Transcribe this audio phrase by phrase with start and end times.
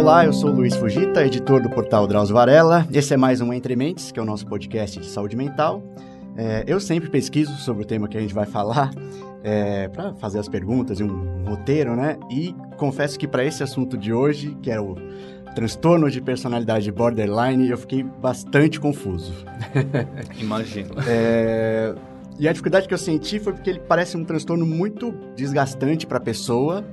[0.00, 2.88] Olá, eu sou o Luiz Fugita, editor do portal Drauzio Varela.
[2.90, 5.82] Esse é mais um Entre Mentes, que é o nosso podcast de saúde mental.
[6.38, 8.90] É, eu sempre pesquiso sobre o tema que a gente vai falar
[9.44, 12.16] é, para fazer as perguntas e um roteiro, né?
[12.30, 14.96] E confesso que para esse assunto de hoje, que é o
[15.54, 19.44] transtorno de personalidade borderline, eu fiquei bastante confuso.
[20.40, 20.94] Imagino.
[21.06, 21.94] É,
[22.38, 26.16] e a dificuldade que eu senti foi porque ele parece um transtorno muito desgastante para
[26.16, 26.86] a pessoa,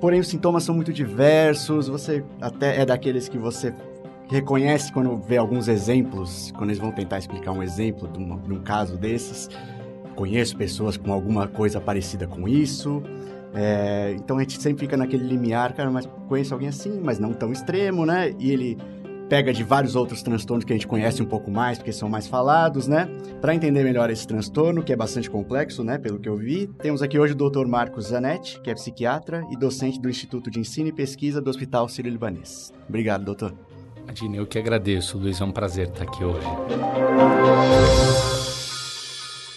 [0.00, 3.74] porém os sintomas são muito diversos, você até é daqueles que você
[4.30, 8.60] reconhece quando vê alguns exemplos, quando eles vão tentar explicar um exemplo de, de um
[8.60, 9.48] caso desses.
[10.14, 13.02] Conheço pessoas com alguma coisa parecida com isso.
[13.54, 17.32] É, então a gente sempre fica naquele limiar, cara, mas conheço alguém assim, mas não
[17.32, 18.34] tão extremo, né?
[18.38, 18.76] E ele
[19.28, 22.26] pega de vários outros transtornos que a gente conhece um pouco mais, porque são mais
[22.26, 23.06] falados, né?
[23.40, 27.02] Para entender melhor esse transtorno, que é bastante complexo, né, pelo que eu vi, temos
[27.02, 27.66] aqui hoje o Dr.
[27.66, 31.88] Marcos Zanetti, que é psiquiatra e docente do Instituto de Ensino e Pesquisa do Hospital
[31.88, 32.72] Sírio-Libanês.
[32.88, 33.54] Obrigado, doutor.
[34.02, 36.46] Imagina, eu que agradeço, Luiz, é um prazer estar aqui hoje.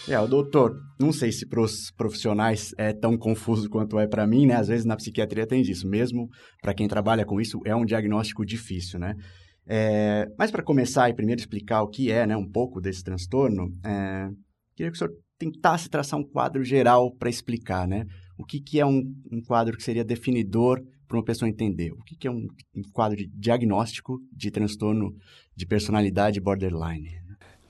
[0.09, 4.27] É, o doutor, não sei se para os profissionais é tão confuso quanto é para
[4.27, 4.55] mim, né?
[4.55, 6.27] Às vezes na psiquiatria tem disso, mesmo
[6.61, 9.15] para quem trabalha com isso, é um diagnóstico difícil, né?
[9.67, 13.71] É, mas para começar e primeiro explicar o que é, né, um pouco desse transtorno,
[13.85, 14.29] é,
[14.75, 18.05] queria que o senhor tentasse traçar um quadro geral para explicar, né?
[18.37, 21.91] O que, que é um, um quadro que seria definidor para uma pessoa entender?
[21.91, 25.15] O que, que é um, um quadro de diagnóstico de transtorno
[25.55, 27.20] de personalidade borderline?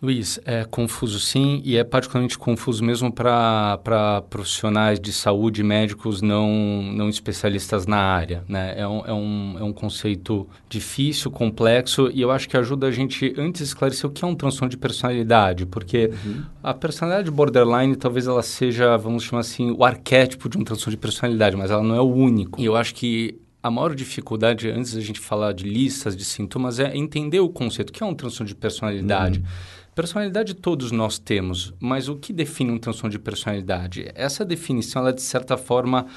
[0.01, 6.49] Luiz, é confuso sim, e é particularmente confuso mesmo para profissionais de saúde, médicos não,
[6.91, 8.43] não especialistas na área.
[8.49, 8.73] Né?
[8.79, 12.91] É, um, é, um, é um conceito difícil, complexo, e eu acho que ajuda a
[12.91, 16.45] gente antes esclarecer o que é um transtorno de personalidade, porque uhum.
[16.63, 21.01] a personalidade borderline talvez ela seja, vamos chamar assim, o arquétipo de um transtorno de
[21.01, 22.59] personalidade, mas ela não é o único.
[22.59, 26.79] E eu acho que a maior dificuldade, antes da gente falar de listas de sintomas,
[26.79, 29.37] é entender o conceito, que é um transtorno de personalidade.
[29.37, 29.45] Uhum.
[29.93, 34.09] Personalidade todos nós temos, mas o que define um transtorno de personalidade?
[34.15, 36.07] Essa definição, ela é de certa forma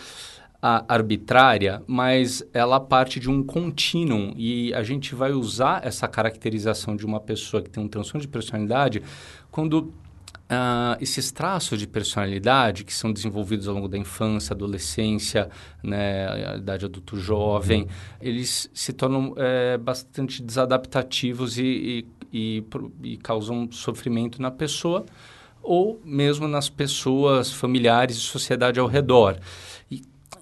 [0.89, 7.05] arbitrária, mas ela parte de um contínuo e a gente vai usar essa caracterização de
[7.05, 9.03] uma pessoa que tem um transtorno de personalidade
[9.51, 9.93] quando
[10.45, 15.49] Uh, esses traços de personalidade que são desenvolvidos ao longo da infância, adolescência,
[15.83, 17.89] né, a idade adulto jovem,
[18.21, 22.03] eles se tornam é, bastante desadaptativos e, e,
[22.35, 22.65] e,
[23.03, 25.07] e, causam sofrimento na pessoa
[25.63, 29.39] ou mesmo nas pessoas familiares e sociedade ao redor.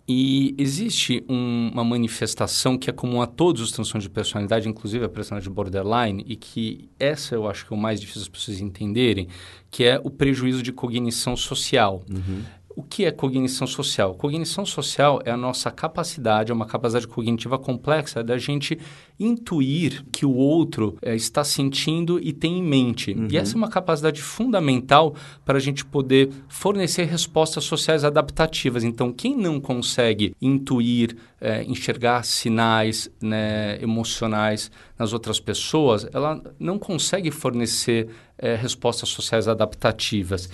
[0.08, 5.04] E existe um, uma manifestação que é comum a todos os transtornos de personalidade, inclusive
[5.04, 8.60] a personalidade borderline, e que essa eu acho que é o mais difícil as pessoas
[8.60, 9.28] entenderem,
[9.70, 12.02] que é o prejuízo de cognição social.
[12.10, 12.42] Uhum.
[12.74, 14.14] O que é cognição social?
[14.14, 18.78] Cognição social é a nossa capacidade, é uma capacidade cognitiva complexa da gente
[19.18, 23.12] intuir que o outro é, está sentindo e tem em mente.
[23.12, 23.28] Uhum.
[23.30, 28.84] E essa é uma capacidade fundamental para a gente poder fornecer respostas sociais adaptativas.
[28.84, 36.78] Então, quem não consegue intuir, é, enxergar sinais né, emocionais nas outras pessoas, ela não
[36.78, 40.48] consegue fornecer é, respostas sociais adaptativas.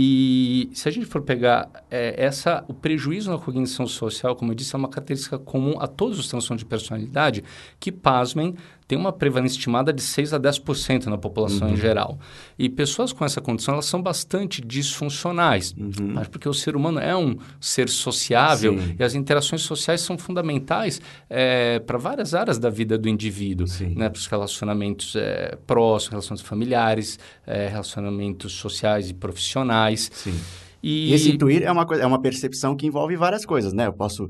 [0.00, 4.54] E se a gente for pegar é, essa, o prejuízo na cognição social, como eu
[4.54, 7.42] disse, é uma característica comum a todos os transtornos de personalidade,
[7.80, 8.54] que, pasmem,
[8.88, 11.74] tem uma prevalência estimada de 6 a 10% na população uhum.
[11.74, 12.18] em geral.
[12.58, 16.14] E pessoas com essa condição, elas são bastante disfuncionais, uhum.
[16.14, 18.96] mas porque o ser humano é um ser sociável Sim.
[18.98, 24.08] e as interações sociais são fundamentais é, para várias áreas da vida do indivíduo, né?
[24.08, 30.10] para os relacionamentos é, próximos, relacionamentos familiares, é, relacionamentos sociais e profissionais.
[30.14, 30.34] Sim.
[30.82, 31.10] E...
[31.10, 33.86] e esse intuir é uma, coisa, é uma percepção que envolve várias coisas, né?
[33.86, 34.28] Eu posso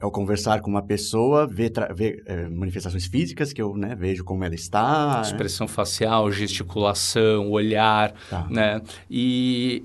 [0.00, 4.44] ao conversar com uma pessoa, ver, ver é, manifestações físicas que eu né, vejo como
[4.44, 5.16] ela está.
[5.16, 5.22] Né?
[5.22, 8.46] Expressão facial, gesticulação, olhar, tá.
[8.50, 8.82] né?
[9.10, 9.84] E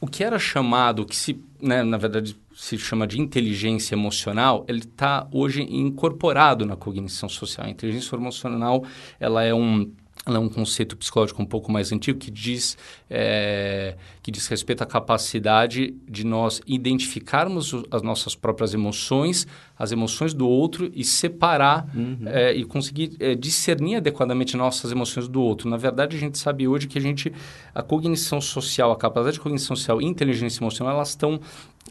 [0.00, 4.80] o que era chamado, que se, né, na verdade se chama de inteligência emocional, ele
[4.80, 7.66] está hoje incorporado na cognição social.
[7.66, 8.84] A inteligência emocional,
[9.20, 9.90] ela é um
[10.26, 12.76] ela é um conceito psicológico um pouco mais antigo que diz,
[13.08, 19.46] é, que diz respeito à capacidade de nós identificarmos as nossas próprias emoções,
[19.78, 22.18] as emoções do outro e separar uhum.
[22.26, 25.68] é, e conseguir é, discernir adequadamente nossas emoções do outro.
[25.68, 27.32] Na verdade, a gente sabe hoje que a gente,
[27.74, 31.40] a cognição social, a capacidade de cognição social e inteligência emocional, elas estão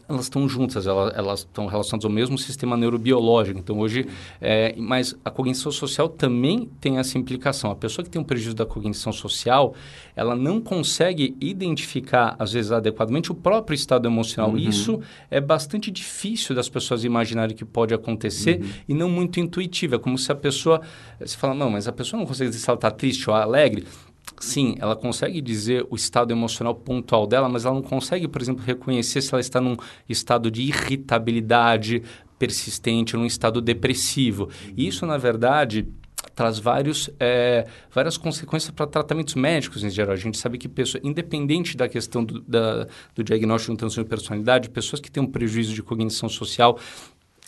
[0.08, 3.58] elas estão juntas, elas, elas estão relacionadas ao mesmo sistema neurobiológico.
[3.58, 4.06] Então, hoje,
[4.40, 7.70] é, mas a cognição social também tem essa implicação.
[7.70, 9.74] A pessoa que tem um prejuízo da cognição social,
[10.14, 14.50] ela não consegue identificar, às vezes, adequadamente o próprio estado emocional.
[14.50, 14.58] Uhum.
[14.58, 15.00] Isso
[15.30, 18.68] é bastante difícil das pessoas imaginarem que pode acontecer uhum.
[18.88, 19.94] e não muito intuitivo.
[19.94, 20.80] É como se a pessoa...
[21.20, 23.86] Você fala, não, mas a pessoa não consegue dizer se ela está triste ou alegre
[24.40, 28.64] sim, ela consegue dizer o estado emocional pontual dela, mas ela não consegue, por exemplo,
[28.64, 29.76] reconhecer se ela está num
[30.08, 32.02] estado de irritabilidade
[32.38, 34.48] persistente, num estado depressivo.
[34.76, 35.88] E isso, na verdade,
[36.34, 40.12] traz vários, é, várias consequências para tratamentos médicos em geral.
[40.12, 44.04] A gente sabe que pessoas, independente da questão do, da, do diagnóstico de um transtorno
[44.04, 46.78] de personalidade, pessoas que têm um prejuízo de cognição social,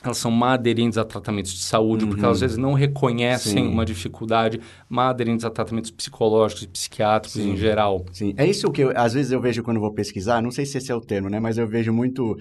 [0.06, 2.10] elas são má aderentes a tratamentos de saúde, uhum.
[2.10, 3.68] porque elas às vezes não reconhecem Sim.
[3.68, 7.52] uma dificuldade, má aderentes a tratamentos psicológicos e psiquiátricos Sim.
[7.52, 8.04] em geral.
[8.12, 10.78] Sim, é isso que eu, às vezes eu vejo quando vou pesquisar, não sei se
[10.78, 12.36] esse é o termo, né, mas eu vejo muito...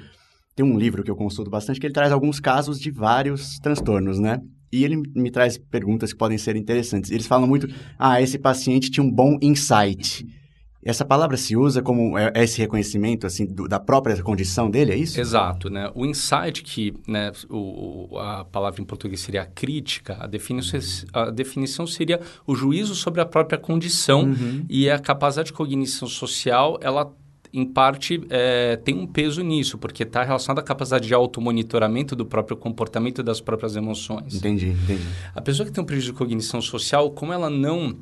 [0.56, 4.20] Tem um livro que eu consulto bastante que ele traz alguns casos de vários transtornos,
[4.20, 4.42] né?
[4.72, 7.12] E ele me traz perguntas que podem ser interessantes.
[7.12, 7.68] Eles falam muito,
[7.98, 10.26] ah, esse paciente tinha um bom insight.
[10.84, 14.94] Essa palavra se usa como é, é esse reconhecimento assim do, da própria condição dele,
[14.94, 15.20] é isso?
[15.20, 15.92] Exato, né?
[15.94, 21.22] O insight que, né, o, a palavra em português seria a crítica, a definição, uhum.
[21.22, 24.66] a definição seria o juízo sobre a própria condição uhum.
[24.70, 27.14] e a capacidade de cognição social, ela
[27.52, 32.26] em parte, é, tem um peso nisso, porque está relacionado à capacidade de automonitoramento do
[32.26, 34.36] próprio comportamento e das próprias emoções.
[34.36, 35.04] Entendi, entendi.
[35.34, 37.98] A pessoa que tem um prejuízo de cognição social, como ela não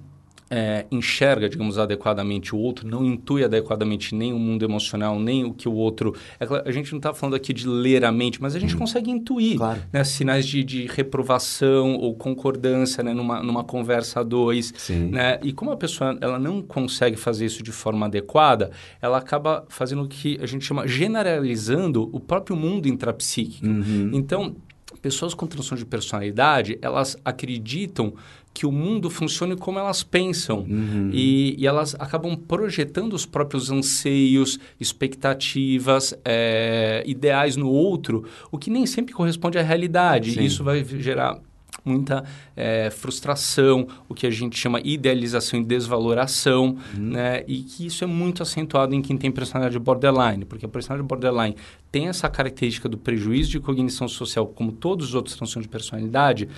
[0.49, 5.53] é, enxerga, digamos, adequadamente o outro, não intui adequadamente nem o mundo emocional, nem o
[5.53, 6.15] que o outro...
[6.39, 8.79] É, a gente não está falando aqui de ler a mente, mas a gente hum.
[8.79, 9.81] consegue intuir claro.
[9.91, 14.89] né, sinais de, de, reprovação ou concordância né, numa, numa conversa a dois.
[14.89, 15.39] Né?
[15.43, 18.71] E como a pessoa ela não consegue fazer isso de forma adequada,
[19.01, 23.65] ela acaba fazendo o que a gente chama generalizando o próprio mundo intrapsíquico.
[23.65, 24.11] Uhum.
[24.13, 24.55] Então,
[25.01, 28.13] pessoas com transtorno de personalidade, elas acreditam
[28.57, 30.61] que o mundo funcione como elas pensam.
[30.61, 31.11] Uhum.
[31.13, 38.71] E, e, elas acabam projetando os próprios anseios, expectativas, é, ideais no outro, o que
[38.71, 40.31] nem sempre corresponde à realidade.
[40.31, 40.43] Sim.
[40.43, 41.39] Isso vai gerar
[41.85, 42.23] muita
[42.55, 47.11] é, frustração, o que a gente chama idealização e desvaloração, uhum.
[47.11, 47.43] né?
[47.47, 51.55] E que isso é muito acentuado em quem tem personalidade borderline, porque a personalidade borderline
[51.91, 56.49] tem essa característica do prejuízo de cognição social, como todos os outros transtornos de personalidade,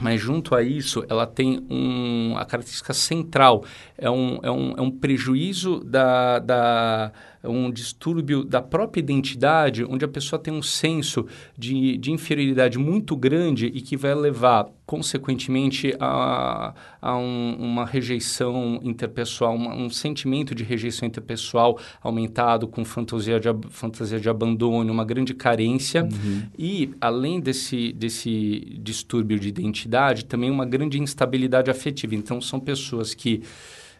[0.00, 3.64] mas junto a isso, ela tem um, a característica central,
[3.96, 7.12] é um, é um, é um prejuízo da, da
[7.48, 13.16] um distúrbio da própria identidade, onde a pessoa tem um senso de, de inferioridade muito
[13.16, 20.54] grande e que vai levar, consequentemente, a, a um, uma rejeição interpessoal, uma, um sentimento
[20.54, 26.04] de rejeição interpessoal aumentado com fantasia de, fantasia de abandono, uma grande carência.
[26.04, 26.42] Uhum.
[26.58, 32.14] E, além desse, desse distúrbio de identidade, também uma grande instabilidade afetiva.
[32.14, 33.42] Então, são pessoas que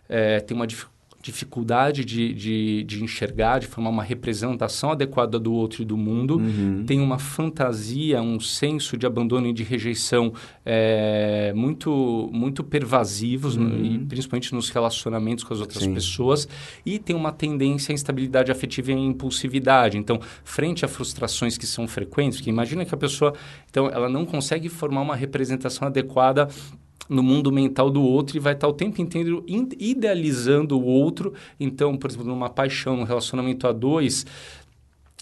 [0.08, 0.91] é, têm uma dificuldade
[1.22, 6.38] dificuldade de, de, de, enxergar, de formar uma representação adequada do outro e do mundo,
[6.38, 6.84] uhum.
[6.84, 10.32] tem uma fantasia, um senso de abandono e de rejeição
[10.66, 13.62] é, muito, muito pervasivos, uhum.
[13.62, 15.94] no, e principalmente nos relacionamentos com as outras Sim.
[15.94, 16.48] pessoas,
[16.84, 19.96] e tem uma tendência à instabilidade afetiva e à impulsividade.
[19.96, 23.32] Então, frente a frustrações que são frequentes, que imagina que a pessoa,
[23.70, 26.48] então, ela não consegue formar uma representação adequada
[27.12, 29.44] no mundo mental do outro e vai estar o tempo inteiro
[29.78, 31.32] idealizando o outro.
[31.60, 34.26] Então, por exemplo, numa paixão, num relacionamento a dois,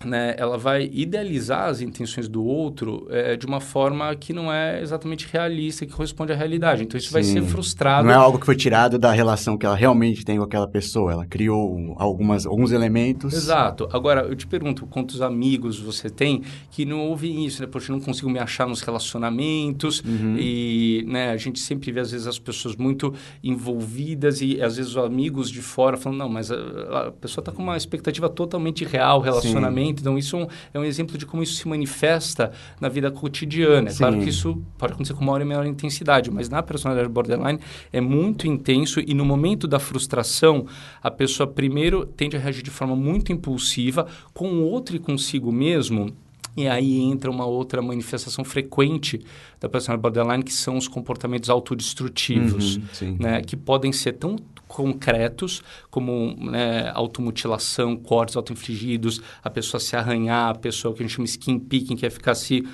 [0.05, 4.81] né, ela vai idealizar as intenções do outro é, de uma forma que não é
[4.81, 6.83] exatamente realista, que corresponde à realidade.
[6.83, 7.12] Então, isso Sim.
[7.12, 8.07] vai ser frustrado.
[8.07, 11.12] Não é algo que foi tirado da relação que ela realmente tem com aquela pessoa.
[11.12, 13.35] Ela criou algumas, alguns elementos.
[13.35, 13.88] Exato.
[13.92, 17.61] Agora, eu te pergunto, quantos amigos você tem que não ouvem isso?
[17.61, 17.69] Né?
[17.71, 20.00] Poxa, eu não consigo me achar nos relacionamentos.
[20.00, 20.37] Uhum.
[20.38, 23.12] E né, a gente sempre vê, às vezes, as pessoas muito
[23.45, 27.52] envolvidas e, às vezes, os amigos de fora falando, não, mas a, a pessoa está
[27.52, 29.88] com uma expectativa totalmente real, relacionamento.
[29.88, 33.11] Sim então, isso é um, é um exemplo de como isso se manifesta na vida
[33.11, 33.90] cotidiana.
[33.90, 37.59] É claro que isso pode acontecer com maior e menor intensidade, mas na personalidade borderline
[37.92, 40.66] é muito intenso e no momento da frustração,
[41.02, 45.52] a pessoa primeiro tende a reagir de forma muito impulsiva com o outro e consigo
[45.52, 46.12] mesmo.
[46.57, 49.25] E aí entra uma outra manifestação frequente
[49.61, 53.40] da personalidade borderline, que são os comportamentos autodestrutivos, uhum, né?
[53.42, 60.54] que podem ser tão concretos, como né, automutilação, cortes autoinfligidos, a pessoa se arranhar, a
[60.54, 62.64] pessoa que a gente chama skin picking, que é ficar se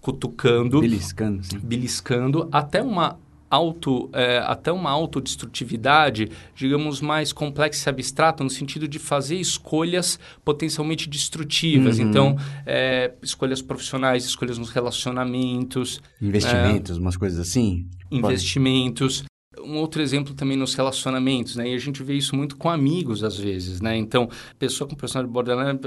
[0.00, 0.80] cutucando.
[0.80, 1.44] Beliscando.
[1.44, 1.58] Sim.
[1.58, 3.18] Beliscando, até uma
[3.52, 10.18] auto, é, até uma autodestrutividade, digamos, mais complexa e abstrata, no sentido de fazer escolhas
[10.42, 11.98] potencialmente destrutivas.
[11.98, 12.08] Uhum.
[12.08, 16.00] Então, é, escolhas profissionais, escolhas nos relacionamentos.
[16.20, 17.86] Investimentos, é, umas coisas assim?
[18.10, 19.22] Investimentos.
[19.60, 21.68] Um outro exemplo também nos relacionamentos, né?
[21.68, 23.94] E a gente vê isso muito com amigos, às vezes, né?
[23.98, 25.78] Então, pessoa com personalidade borderline,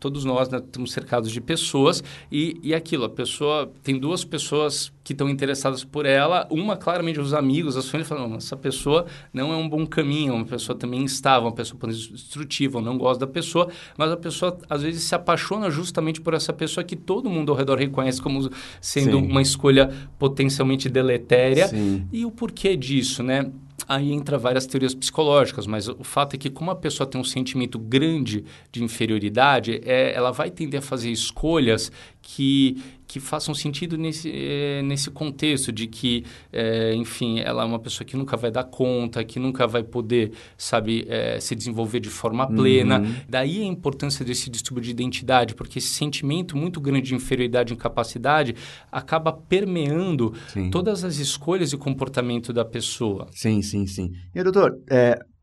[0.00, 3.72] todos nós né, estamos cercados de pessoas e, e aquilo, a pessoa...
[3.84, 6.48] Tem duas pessoas que estão interessadas por ela.
[6.50, 10.46] Uma, claramente, os amigos, as famílias falam, essa pessoa não é um bom caminho, uma
[10.46, 13.68] pessoa também instável, uma pessoa destrutiva, não gosta da pessoa,
[13.98, 17.58] mas a pessoa, às vezes, se apaixona justamente por essa pessoa que todo mundo ao
[17.58, 19.26] redor reconhece como sendo Sim.
[19.26, 21.68] uma escolha potencialmente deletéria.
[21.68, 22.08] Sim.
[22.10, 23.50] E o porquê disso, né?
[23.86, 27.24] Aí entra várias teorias psicológicas, mas o fato é que como a pessoa tem um
[27.24, 31.92] sentimento grande de inferioridade, é, ela vai tender a fazer escolhas
[32.22, 32.82] que,
[33.14, 38.04] que façam sentido nesse, é, nesse contexto de que, é, enfim, ela é uma pessoa
[38.04, 42.44] que nunca vai dar conta, que nunca vai poder, sabe, é, se desenvolver de forma
[42.44, 42.98] plena.
[42.98, 43.14] Uhum.
[43.28, 47.76] Daí a importância desse distúrbio de identidade, porque esse sentimento muito grande de inferioridade e
[47.76, 48.56] incapacidade
[48.90, 50.68] acaba permeando sim.
[50.68, 53.28] todas as escolhas e comportamento da pessoa.
[53.30, 54.10] Sim, sim, sim.
[54.34, 54.72] E, doutor,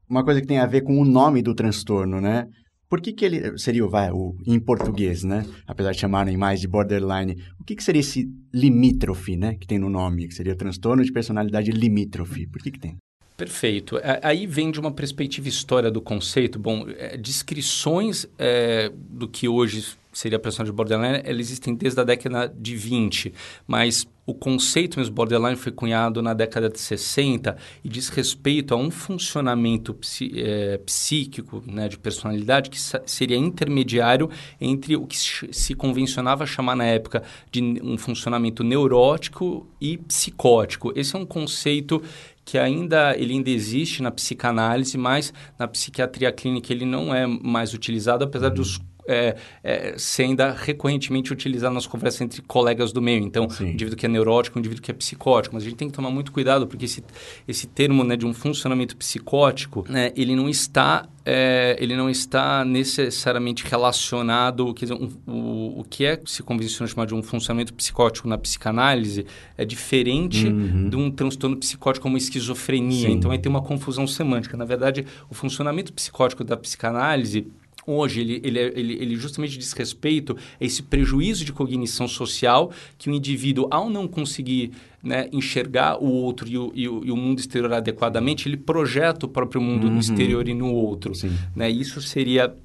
[0.10, 2.48] uma coisa que tem a ver com o nome do transtorno, né?
[2.92, 5.46] Por que, que ele seria vai, o, em português, né?
[5.66, 9.56] Apesar de chamarem mais de borderline, o que, que seria esse limítrofe, né?
[9.56, 12.48] Que tem no nome, que seria transtorno de personalidade limítrofe.
[12.48, 12.98] Por que, que tem?
[13.38, 13.98] Perfeito.
[14.22, 16.60] Aí vem de uma perspectiva história do conceito.
[16.60, 22.04] Bom, é, descrições é, do que hoje seria a personalidade borderline, elas existem desde a
[22.04, 23.34] década de 20,
[23.68, 28.78] mas o conceito mesmo borderline foi cunhado na década de 60 e diz respeito a
[28.78, 35.74] um funcionamento psi, é, psíquico, né, de personalidade, que seria intermediário entre o que se
[35.74, 40.94] convencionava chamar na época de um funcionamento neurótico e psicótico.
[40.96, 42.02] Esse é um conceito
[42.46, 47.74] que ainda ele ainda existe na psicanálise, mas na psiquiatria clínica ele não é mais
[47.74, 53.24] utilizado, apesar dos é, é, ser ainda recorrentemente utilizado nas conversas entre colegas do meio.
[53.24, 53.66] Então, Sim.
[53.66, 55.56] um indivíduo que é neurótico, um indivíduo que é psicótico.
[55.56, 57.04] Mas a gente tem que tomar muito cuidado, porque esse,
[57.48, 62.66] esse termo né, de um funcionamento psicótico, né, ele não está é, ele não está
[62.66, 67.74] necessariamente relacionado, quer dizer, um, o, o que é se convenciona chamar de um funcionamento
[67.74, 70.90] psicótico na psicanálise é diferente uhum.
[70.90, 73.08] de um transtorno psicótico como esquizofrenia.
[73.08, 73.14] Sim.
[73.14, 74.58] Então, aí tem uma confusão semântica.
[74.58, 77.48] Na verdade, o funcionamento psicótico da psicanálise
[77.86, 83.10] Hoje, ele, ele, ele, ele justamente diz respeito a esse prejuízo de cognição social que
[83.10, 84.72] o indivíduo, ao não conseguir
[85.04, 89.26] né, enxergar o outro e o, e, o, e o, mundo exterior adequadamente, ele projeta
[89.26, 89.94] o próprio mundo uhum.
[89.94, 91.14] no exterior e no outro.
[91.56, 91.70] Né?
[91.70, 92.56] Isso seria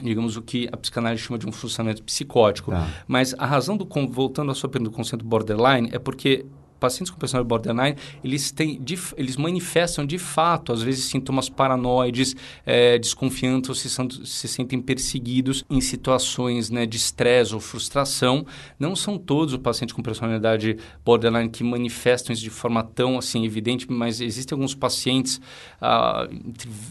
[0.00, 2.70] digamos, o que a psicanálise chama de um funcionamento psicótico.
[2.70, 2.88] Tá.
[3.08, 3.86] Mas a razão do...
[4.08, 6.46] Voltando à sua pergunta do conceito borderline, é porque
[6.80, 8.80] pacientes com personalidade borderline, eles, têm,
[9.16, 12.34] eles manifestam de fato, às vezes, sintomas paranoides,
[12.64, 13.88] é, desconfiantes ou se,
[14.24, 18.44] se, sentem perseguidos em situações né, de estresse ou frustração.
[18.78, 23.44] Não são todos os pacientes com personalidade borderline que manifestam isso de forma tão assim
[23.44, 25.40] evidente, mas existem alguns pacientes,
[25.80, 26.26] ah,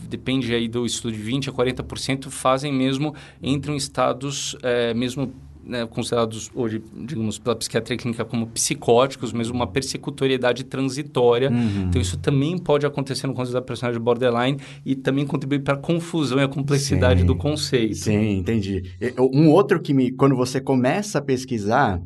[0.08, 5.34] depende aí do estudo de 20% a 40%, fazem mesmo, entram em estados é, mesmo
[5.70, 11.52] né, considerados hoje, digamos, pela psiquiatria clínica como psicóticos, mesmo uma persecutoriedade transitória.
[11.52, 11.88] Uhum.
[11.88, 15.78] Então, isso também pode acontecer no conceito da personagem borderline e também contribuir para a
[15.78, 17.26] confusão e a complexidade Sim.
[17.28, 17.96] do conceito.
[17.96, 18.92] Sim, entendi.
[19.18, 22.02] Um outro que me, quando você começa a pesquisar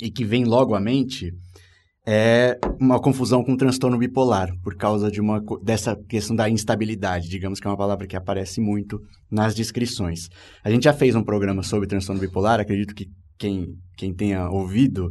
[0.00, 1.34] e que vem logo à mente
[2.06, 7.60] é uma confusão com transtorno bipolar, por causa de uma, dessa questão da instabilidade, digamos
[7.60, 10.28] que é uma palavra que aparece muito nas descrições.
[10.64, 13.06] A gente já fez um programa sobre transtorno bipolar, acredito que
[13.38, 15.10] quem, quem tenha ouvido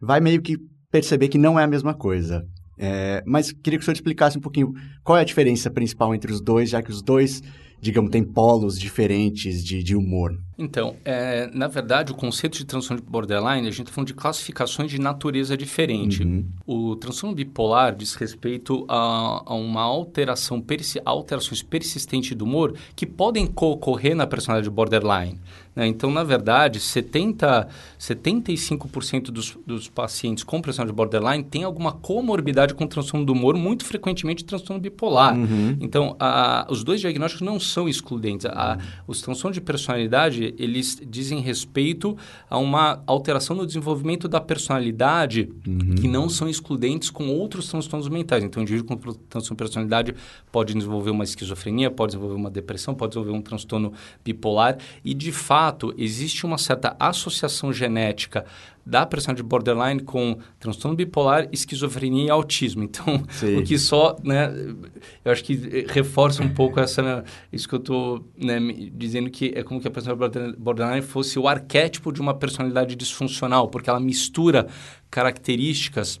[0.00, 0.56] vai meio que
[0.90, 2.42] perceber que não é a mesma coisa.
[2.78, 6.32] É, mas queria que o senhor explicasse um pouquinho qual é a diferença principal entre
[6.32, 7.42] os dois, já que os dois,
[7.80, 10.32] digamos, têm polos diferentes de, de humor.
[10.58, 14.90] Então, é, na verdade, o conceito de transtorno borderline, a gente está falando de classificações
[14.90, 16.24] de natureza diferente.
[16.24, 16.44] Uhum.
[16.66, 23.06] O transtorno bipolar diz respeito a, a uma alteração, persi alterações persistentes do humor que
[23.06, 25.40] podem ocorrer na personalidade borderline.
[25.78, 25.86] Né?
[25.86, 27.68] Então, na verdade, 70,
[28.00, 33.84] 75% dos, dos pacientes com personalidade borderline têm alguma comorbidade com transtorno do humor, muito
[33.84, 35.36] frequentemente transtorno bipolar.
[35.38, 35.76] Uhum.
[35.80, 38.44] Então, a, os dois diagnósticos não são excludentes.
[38.46, 38.88] A, uhum.
[39.06, 42.16] Os transtornos de personalidade eles dizem respeito
[42.50, 45.94] a uma alteração no desenvolvimento da personalidade uhum.
[45.94, 48.42] que não são excludentes com outros transtornos mentais.
[48.42, 50.14] Então, o indivíduo com transtorno de personalidade
[50.50, 53.92] pode desenvolver uma esquizofrenia, pode desenvolver uma depressão, pode desenvolver um transtorno
[54.24, 58.44] bipolar e, de fato, fato, existe uma certa associação genética
[58.84, 62.82] da personalidade borderline com transtorno bipolar, esquizofrenia e autismo.
[62.82, 63.58] Então, Sim.
[63.58, 64.50] o que só, né,
[65.22, 67.22] eu acho que reforça um pouco essa,
[67.52, 68.58] isso que eu estou né,
[68.94, 73.68] dizendo que é como que a personalidade borderline fosse o arquétipo de uma personalidade disfuncional,
[73.68, 74.68] porque ela mistura
[75.10, 76.18] características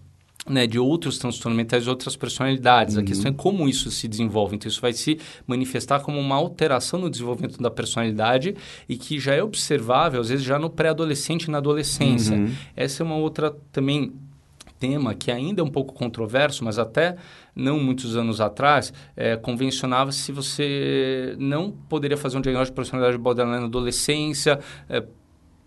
[0.48, 2.96] né, de outros transtornos mentais e outras personalidades.
[2.96, 3.02] Uhum.
[3.02, 4.56] A questão é como isso se desenvolve.
[4.56, 8.54] Então, isso vai se manifestar como uma alteração no desenvolvimento da personalidade
[8.88, 12.36] e que já é observável, às vezes, já no pré-adolescente e na adolescência.
[12.36, 12.52] Uhum.
[12.76, 14.12] Essa é uma outra também
[14.78, 17.16] tema que ainda é um pouco controverso, mas até
[17.54, 23.18] não muitos anos atrás, é, convencionava se você não poderia fazer um diagnóstico de personalidade
[23.18, 25.02] borderline na adolescência, é,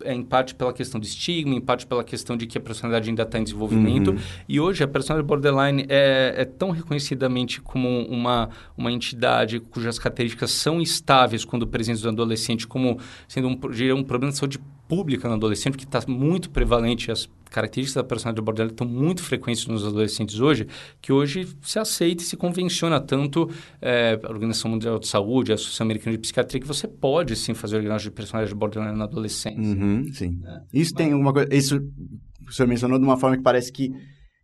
[0.04, 3.08] é, em parte pela questão do estigma, em parte pela questão de que a personalidade
[3.08, 4.12] ainda está em desenvolvimento.
[4.12, 4.18] Uhum.
[4.48, 10.50] E hoje a personalidade borderline é, é, tão reconhecidamente como uma, uma entidade cujas características
[10.50, 13.58] são estáveis quando presentes no adolescente, como sendo um,
[13.96, 14.58] um problema de saúde
[14.92, 19.66] pública no adolescente, que está muito prevalente, as características da personalidade borderline estão muito frequentes
[19.66, 20.66] nos adolescentes hoje,
[21.00, 23.48] que hoje se aceita e se convenciona tanto
[23.80, 27.54] é, a Organização Mundial de Saúde, a Associação Americana de Psiquiatria, que você pode sim
[27.54, 29.62] fazer o diagnóstico de personalidade borderline na adolescência.
[29.62, 30.38] Uhum, sim.
[30.44, 30.60] É.
[30.78, 31.02] Isso Mas...
[31.02, 31.48] tem alguma coisa...
[31.50, 31.80] Isso
[32.46, 33.88] o senhor mencionou de uma forma que parece que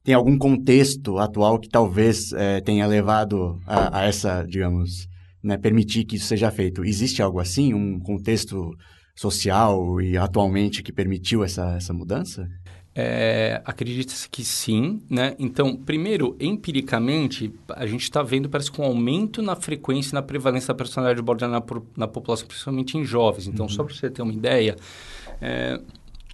[0.02, 5.07] tem algum contexto atual que talvez é, tenha levado a, a essa, digamos,
[5.45, 6.87] né, permitir que isso seja feito.
[6.87, 8.71] Existe algo assim, um contexto
[9.19, 12.49] social e atualmente que permitiu essa, essa mudança?
[12.95, 15.35] É, Acredita-se que sim, né?
[15.41, 20.23] Então, primeiro, empiricamente, a gente está vendo, parece que um aumento na frequência e na
[20.23, 23.49] prevalência da personalidade borderline na, na população, principalmente em jovens.
[23.49, 23.73] Então, uhum.
[23.73, 24.77] só para você ter uma ideia,
[25.41, 25.81] é,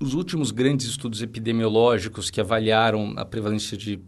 [0.01, 3.99] os últimos grandes estudos epidemiológicos que avaliaram a prevalência de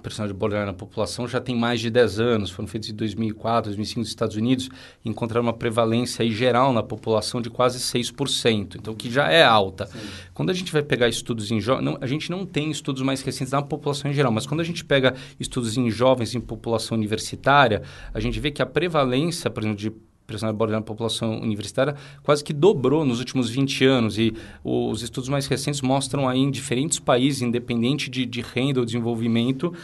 [0.00, 4.00] personagem borderline na população já tem mais de 10 anos, foram feitos em 2004, 2005
[4.00, 4.68] nos Estados Unidos,
[5.04, 9.86] e encontraram uma prevalência geral na população de quase 6%, então que já é alta.
[9.86, 9.98] Sim.
[10.34, 13.52] Quando a gente vai pegar estudos em jovens, a gente não tem estudos mais recentes
[13.52, 17.82] na população em geral, mas quando a gente pega estudos em jovens em população universitária,
[18.12, 19.92] a gente vê que a prevalência, por exemplo, de
[20.30, 24.18] personalidade borderline na população universitária quase que dobrou nos últimos 20 anos.
[24.18, 24.34] E
[24.64, 29.74] os estudos mais recentes mostram aí em diferentes países, independente de, de renda ou desenvolvimento,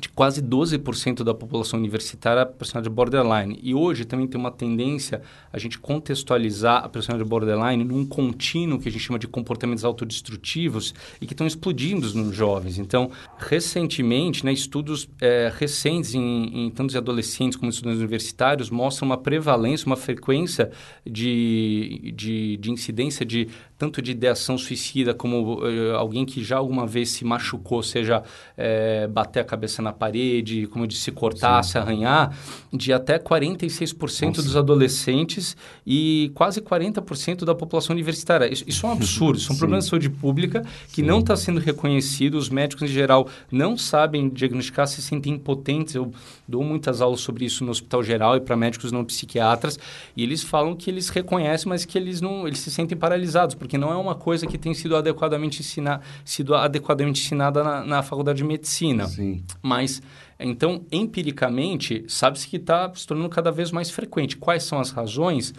[0.00, 3.58] de quase 12% da população universitária a personalidade borderline.
[3.62, 8.88] E hoje também tem uma tendência a gente contextualizar a personalidade borderline num contínuo que
[8.88, 12.78] a gente chama de comportamentos autodestrutivos e que estão explodindo nos jovens.
[12.78, 19.16] Então, recentemente, né, estudos é, recentes em, em tantos adolescentes como estudantes universitários mostram uma
[19.16, 20.70] prevalência, uma frequência
[21.04, 26.86] de, de, de incidência de tanto de ideação suicida como uh, alguém que já alguma
[26.86, 28.22] vez se machucou, seja
[28.56, 31.70] é, bater a cabeça na parede, como eu disse, cortar, Sim.
[31.70, 32.36] se arranhar,
[32.72, 34.42] de até 46% Nossa.
[34.42, 38.52] dos adolescentes e quase 40% da população universitária.
[38.52, 41.02] Isso, isso é um absurdo, isso é um problema de saúde pública que Sim.
[41.02, 42.34] não está sendo reconhecido.
[42.34, 45.94] Os médicos, em geral, não sabem diagnosticar, se sentem impotentes.
[45.94, 46.12] Eu
[46.48, 49.78] dou muitas aulas sobre isso no hospital geral e para médicos não psiquiatras,
[50.16, 53.76] e eles falam que eles reconhecem, mas que eles não, eles se sentem paralisados, porque
[53.76, 58.38] não é uma coisa que tem sido adequadamente, ensina, sido adequadamente ensinada na, na faculdade
[58.38, 59.06] de medicina.
[59.06, 59.44] Sim.
[59.60, 60.00] Mas,
[60.40, 64.38] então, empiricamente, sabe-se que está se tornando cada vez mais frequente.
[64.38, 65.52] Quais são as razões?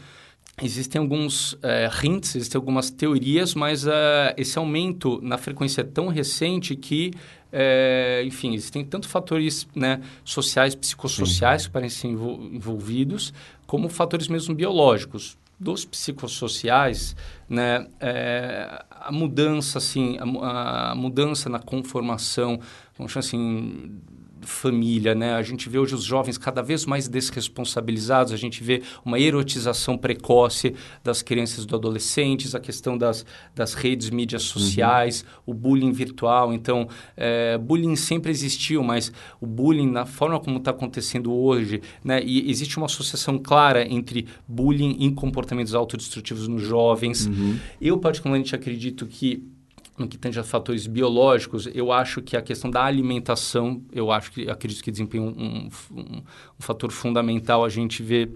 [0.59, 6.07] Existem alguns é, hints, existem algumas teorias, mas é, esse aumento na frequência é tão
[6.07, 7.11] recente que,
[7.53, 11.67] é, enfim, existem tanto fatores né, sociais, psicossociais Sim.
[11.67, 13.31] que parecem envolvidos,
[13.67, 17.15] como fatores mesmo biológicos dos psicossociais,
[17.49, 22.59] né, é, a mudança, assim, a, a, mudança na conformação,
[22.97, 23.99] vamos chamar assim,
[24.41, 25.33] família, né?
[25.33, 29.97] A gente vê hoje os jovens cada vez mais desresponsabilizados, a gente vê uma erotização
[29.97, 30.73] precoce
[31.03, 33.25] das crianças e dos adolescentes, a questão das,
[33.55, 35.51] das redes mídias sociais, uhum.
[35.51, 36.53] o bullying virtual.
[36.53, 42.21] Então, é, bullying sempre existiu, mas o bullying, na forma como está acontecendo hoje, né?
[42.23, 47.27] E existe uma associação clara entre bullying e comportamentos autodestrutivos nos jovens.
[47.27, 47.57] Uhum.
[47.81, 49.43] Eu, particularmente, acredito que
[49.99, 54.31] no que tange a fatores biológicos, eu acho que a questão da alimentação, eu acho
[54.31, 56.23] que acredito que desempenha um, um, um
[56.59, 57.63] fator fundamental.
[57.65, 58.29] A gente vê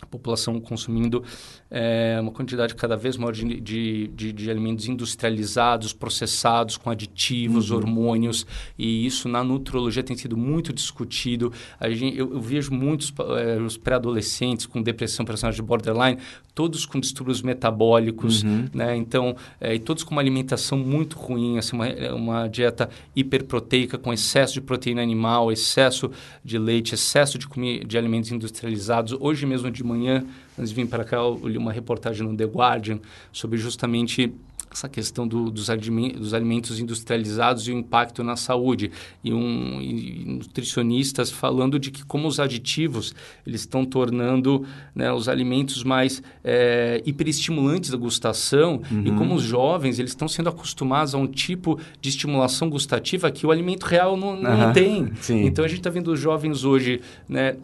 [0.00, 1.24] a população consumindo
[1.70, 7.70] é, uma quantidade cada vez maior de, de, de, de alimentos industrializados, processados, com aditivos,
[7.70, 7.78] uhum.
[7.78, 8.46] hormônios,
[8.78, 11.52] e isso na nutrologia tem sido muito discutido.
[11.78, 16.18] A gente, eu, eu vejo muitos é, os pré-adolescentes com depressão, personagem de borderline,
[16.54, 18.66] todos com distúrbios metabólicos, uhum.
[18.72, 18.96] né?
[18.96, 23.98] Então, é, e todos com uma alimentação muito ruim, assim, uma, é, uma dieta hiperproteica
[23.98, 26.10] com excesso de proteína animal, excesso
[26.42, 27.46] de leite, excesso de,
[27.84, 29.14] de alimentos industrializados.
[29.20, 30.24] Hoje mesmo de manhã,
[30.58, 32.98] antes de vir para cá, eu li uma reportagem no The Guardian
[33.32, 34.32] sobre justamente
[34.76, 38.90] essa questão do, dos, alimentos, dos, alimentos industrializados e o impacto na saúde.
[39.24, 43.14] E, um, e nutricionistas falando de que como os aditivos
[43.46, 49.06] eles estão tornando né, os alimentos mais é, hiperestimulantes da gustação uhum.
[49.06, 53.46] e como os jovens eles estão sendo acostumados a um tipo de estimulação gustativa que
[53.46, 54.72] o alimento real não, não uhum.
[54.72, 55.12] tem.
[55.20, 55.46] Sim.
[55.46, 57.56] Então a gente está vendo os jovens hoje né,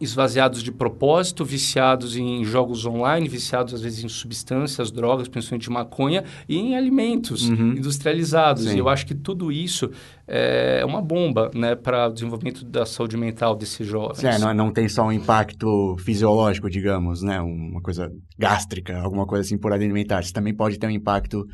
[0.00, 6.24] esvaziados de propósito, viciados em jogos online, viciados às vezes em substâncias, drogas, principalmente maconha,
[6.48, 7.72] e em alimentos uhum.
[7.72, 8.64] industrializados.
[8.64, 8.76] Sim.
[8.76, 9.90] E eu acho que tudo isso
[10.26, 14.22] é uma bomba né, para o desenvolvimento da saúde mental desses jovens.
[14.22, 19.42] É, não, não tem só um impacto fisiológico, digamos, né, uma coisa gástrica, alguma coisa
[19.42, 20.20] assim por alimentar.
[20.20, 21.46] Isso também pode ter um impacto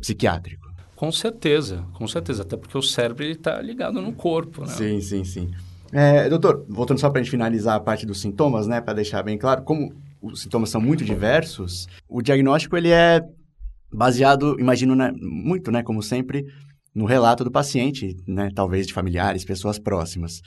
[0.00, 0.70] psiquiátrico.
[1.00, 2.42] Com certeza, com certeza.
[2.42, 4.60] Até porque o cérebro está ligado no corpo.
[4.60, 4.68] Né?
[4.68, 5.50] Sim, sim, sim.
[5.92, 9.22] É, doutor, voltando só para a gente finalizar a parte dos sintomas, né, para deixar
[9.22, 13.20] bem claro, como os sintomas são muito diversos, o diagnóstico ele é
[13.92, 16.44] baseado, imagino, né, muito, né, como sempre,
[16.94, 20.40] no relato do paciente, né, talvez de familiares, pessoas próximas.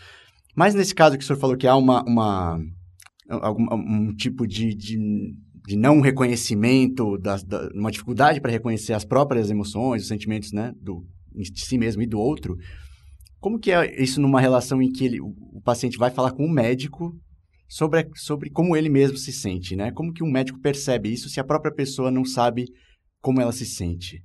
[0.55, 2.59] Mas nesse caso que o senhor falou que há uma, uma
[3.27, 4.97] algum, um tipo de, de,
[5.65, 10.73] de não reconhecimento, da, da, uma dificuldade para reconhecer as próprias emoções, os sentimentos, né,
[10.79, 12.57] do, de si mesmo e do outro,
[13.43, 16.45] como que é isso numa relação em que ele, o, paciente vai falar com o
[16.45, 17.13] um médico
[17.67, 19.91] sobre, sobre como ele mesmo se sente, né?
[19.91, 22.69] Como que um médico percebe isso se a própria pessoa não sabe
[23.21, 24.23] como ela se sente?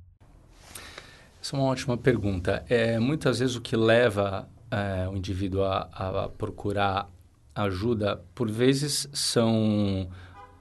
[1.43, 2.65] Essa é uma ótima pergunta.
[2.69, 7.11] É, muitas vezes o que leva é, o indivíduo a, a, procurar
[7.57, 10.09] ajuda, por vezes são...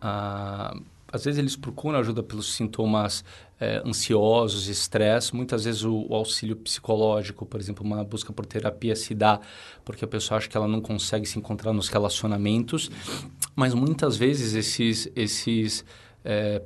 [0.01, 0.75] Ah,
[1.13, 3.23] às vezes eles procuram ajuda pelos sintomas
[3.59, 5.35] é, ansiosos, estresse.
[5.35, 9.39] Muitas vezes o, o, auxílio psicológico, por exemplo, uma busca por terapia se dá
[9.83, 12.89] porque a pessoa acha que ela não consegue se encontrar nos relacionamentos.
[13.55, 15.83] Mas muitas vezes esses, esses
[16.23, 16.61] é,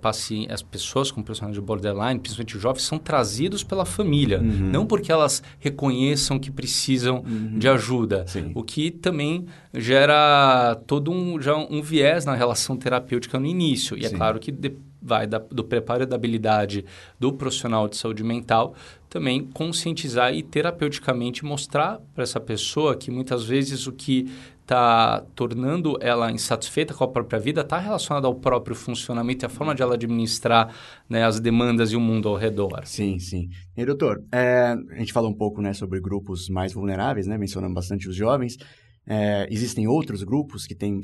[0.50, 4.40] as pessoas com personagem de borderline, principalmente jovens, são trazidos pela família.
[4.40, 4.72] Uhum.
[4.72, 7.60] Não porque elas reconheçam que precisam uhum.
[7.60, 8.26] de ajuda.
[8.28, 8.52] Sim.
[8.56, 13.96] O que também gera todo um, já um viés na relação terapêutica no início.
[13.96, 14.16] E é Sim.
[14.16, 16.86] é claro que de, vai da, do preparo e da habilidade
[17.20, 18.76] do profissional de saúde mental
[19.12, 25.98] também conscientizar e terapeuticamente mostrar para essa pessoa que muitas vezes o que está tornando
[26.00, 29.82] ela insatisfeita com a própria vida está relacionado ao próprio funcionamento e a forma de
[29.82, 30.74] ela administrar
[31.10, 32.84] né, as demandas e o mundo ao redor.
[32.86, 33.50] Sim, sim.
[33.76, 37.74] E doutor, é, a gente falou um pouco né, sobre grupos mais vulneráveis, né, mencionando
[37.74, 38.58] bastante os jovens.
[39.06, 41.02] É, existem outros grupos que têm,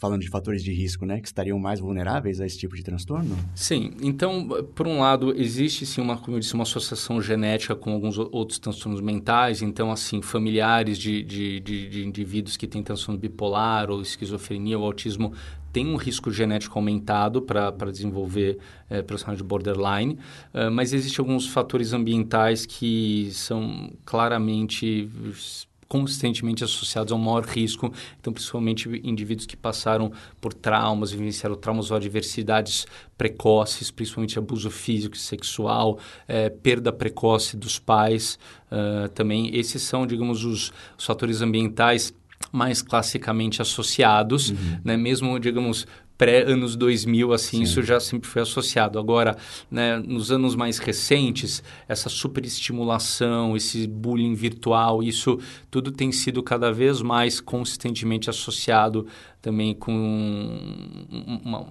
[0.00, 3.36] falando de fatores de risco, né, que estariam mais vulneráveis a esse tipo de transtorno?
[3.54, 3.92] Sim.
[4.02, 8.16] Então, por um lado, existe sim uma, como eu disse, uma associação genética com alguns
[8.18, 9.60] outros transtornos mentais.
[9.60, 14.86] Então, assim, familiares de, de, de, de indivíduos que têm transtorno bipolar ou esquizofrenia ou
[14.86, 15.32] autismo
[15.70, 20.14] têm um risco genético aumentado para desenvolver é, de borderline,
[20.54, 25.10] uh, mas existem alguns fatores ambientais que são claramente
[25.88, 27.92] consistentemente associados a um maior risco.
[28.20, 35.16] Então, principalmente indivíduos que passaram por traumas, vivenciaram traumas ou adversidades precoces, principalmente abuso físico
[35.16, 38.38] e sexual, é, perda precoce dos pais
[38.70, 39.56] uh, também.
[39.56, 42.12] Esses são, digamos, os, os fatores ambientais
[42.52, 44.80] mais classicamente associados, uhum.
[44.84, 44.96] né?
[44.96, 45.86] mesmo, digamos,
[46.18, 47.62] pré-anos 2000, assim, Sim.
[47.62, 48.98] isso já sempre foi associado.
[48.98, 49.36] Agora,
[49.70, 55.38] né, nos anos mais recentes, essa superestimulação, esse bullying virtual, isso
[55.70, 59.06] tudo tem sido cada vez mais consistentemente associado
[59.40, 59.92] também com
[61.44, 61.68] uma,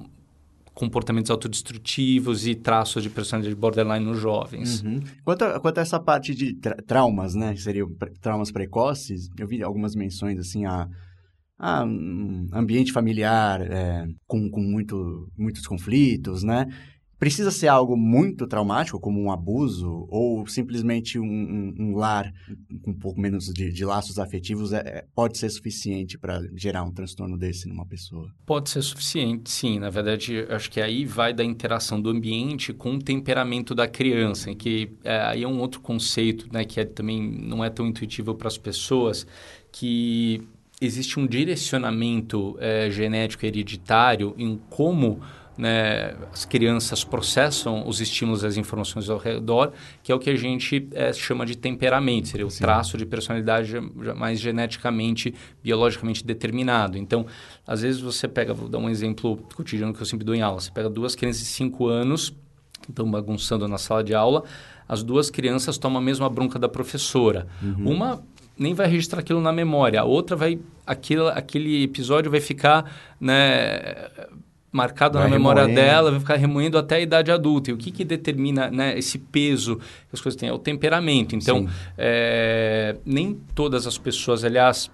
[0.73, 4.81] comportamentos autodestrutivos e traços de personalidade borderline nos jovens.
[4.83, 5.01] Uhum.
[5.25, 9.47] Quanto, a, quanto a essa parte de tra traumas, né, que seriam traumas precoces, eu
[9.47, 10.87] vi algumas menções assim a
[11.59, 16.67] ah, um ambiente familiar é, com, com muito, muitos conflitos, né?
[17.19, 22.31] Precisa ser algo muito traumático, como um abuso, ou simplesmente um, um, um lar
[22.83, 26.83] com um pouco menos de, de laços afetivos é, é pode ser suficiente para gerar
[26.83, 28.31] um transtorno desse numa pessoa?
[28.45, 29.79] Pode ser suficiente, sim.
[29.79, 34.53] Na verdade, acho que aí vai da interação do ambiente com o temperamento da criança,
[34.53, 38.35] que é, aí é um outro conceito, né, que é, também não é tão intuitivo
[38.35, 39.25] para as pessoas,
[39.71, 40.47] que
[40.79, 45.19] existe um direcionamento é, genético hereditário em como
[45.57, 50.29] né, as crianças processam os estímulos e as informações ao redor, que é o que
[50.29, 52.59] a gente é, chama de temperamento, seria o Sim.
[52.59, 53.79] traço de personalidade
[54.15, 56.97] mais geneticamente, biologicamente determinado.
[56.97, 57.25] Então,
[57.65, 60.59] às vezes você pega, vou dar um exemplo cotidiano que eu sempre dou em aula,
[60.59, 62.29] você pega duas crianças de 5 anos
[62.81, 64.43] que estão bagunçando na sala de aula,
[64.87, 67.47] as duas crianças tomam a mesma bronca da professora.
[67.61, 67.91] Uhum.
[67.91, 68.23] Uma
[68.57, 74.09] nem vai registrar aquilo na memória, a outra vai aquilo, aquele episódio vai ficar né,
[74.71, 75.81] marcado vai na memória remoendo.
[75.81, 77.71] dela, vai ficar remoendo até a idade adulta.
[77.71, 80.49] E o que, que determina né, esse peso que as coisas têm?
[80.49, 81.35] É o temperamento.
[81.35, 81.67] Então,
[81.97, 84.91] é, nem todas as pessoas, aliás,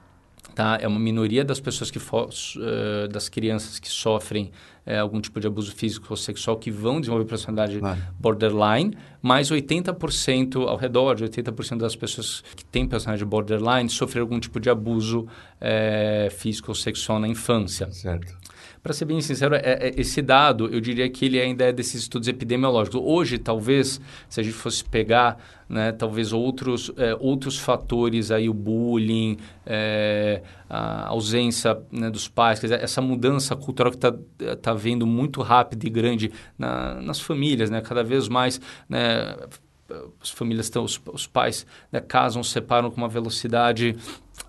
[0.55, 4.51] tá, é uma minoria das pessoas que uh, das crianças que sofrem
[4.85, 7.99] é, algum tipo de abuso físico ou sexual que vão desenvolver personalidade claro.
[8.19, 14.39] borderline, mas 80% ao redor de 80% das pessoas que têm personalidade borderline sofreram algum
[14.39, 15.27] tipo de abuso
[15.59, 17.89] é, físico ou sexual na infância.
[17.91, 18.33] Certo.
[18.83, 22.01] Para ser bem sincero, é, é, esse dado, eu diria que ele ainda é desses
[22.01, 22.99] estudos epidemiológicos.
[23.01, 25.37] Hoje, talvez, se a gente fosse pegar,
[25.69, 32.59] né, talvez outros, é, outros fatores, aí, o bullying, é, a ausência né, dos pais,
[32.59, 34.13] quer dizer, essa mudança cultural que está
[34.61, 39.33] tá vindo muito rápida e grande na, nas famílias, né, cada vez mais, né,
[40.21, 43.95] as famílias estão, os, os pais né, casam, separam com uma velocidade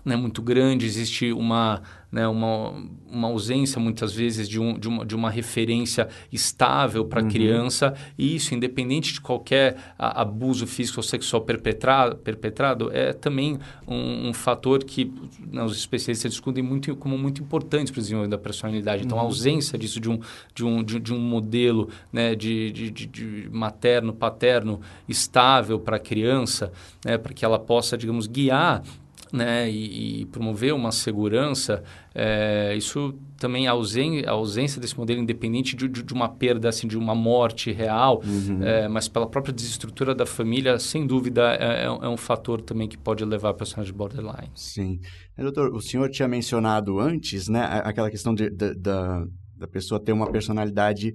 [0.05, 2.71] né, muito grande, existe uma, né, uma,
[3.09, 7.29] uma ausência muitas vezes de, um, de, uma, de uma referência estável para a uhum.
[7.29, 13.57] criança, e isso, independente de qualquer a, abuso físico ou sexual perpetrado, perpetrado é também
[13.87, 15.11] um, um fator que
[15.51, 19.03] né, os especialistas discutem muito, como muito importante para o desenvolvimento da personalidade.
[19.03, 19.23] Então, uhum.
[19.23, 20.19] a ausência disso de um,
[20.53, 25.99] de um, de, de um modelo né, de, de, de materno, paterno estável para a
[25.99, 26.71] criança,
[27.03, 28.83] né, para que ela possa, digamos, guiar
[29.31, 31.83] né, e, e, promover uma segurança,
[32.13, 36.69] é, isso também a ausência, a ausência desse modelo independente de, de, de, uma perda,
[36.69, 38.63] assim, de uma morte real, uhum.
[38.63, 42.87] é, mas pela própria desestrutura da família, sem dúvida é, é, é um fator também
[42.87, 44.51] que pode levar a personagem de borderline.
[44.55, 44.99] Sim.
[45.37, 49.25] doutor, o senhor tinha mencionado antes, né, aquela questão de, de, da,
[49.57, 51.13] da pessoa ter uma personalidade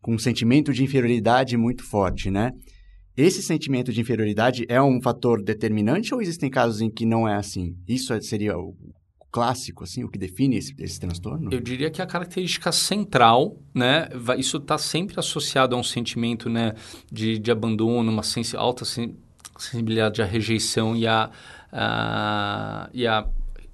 [0.00, 2.52] com um sentimento de inferioridade muito forte, né?
[3.20, 7.36] Esse sentimento de inferioridade é um fator determinante ou existem casos em que não é
[7.36, 7.76] assim?
[7.86, 8.74] Isso seria o
[9.30, 11.50] clássico, assim, o que define esse, esse transtorno?
[11.52, 16.72] Eu diria que a característica central, né, isso está sempre associado a um sentimento, né,
[17.12, 18.22] de, de abandono, uma
[18.56, 21.30] alta sensibilidade à rejeição e a,
[22.94, 23.28] e a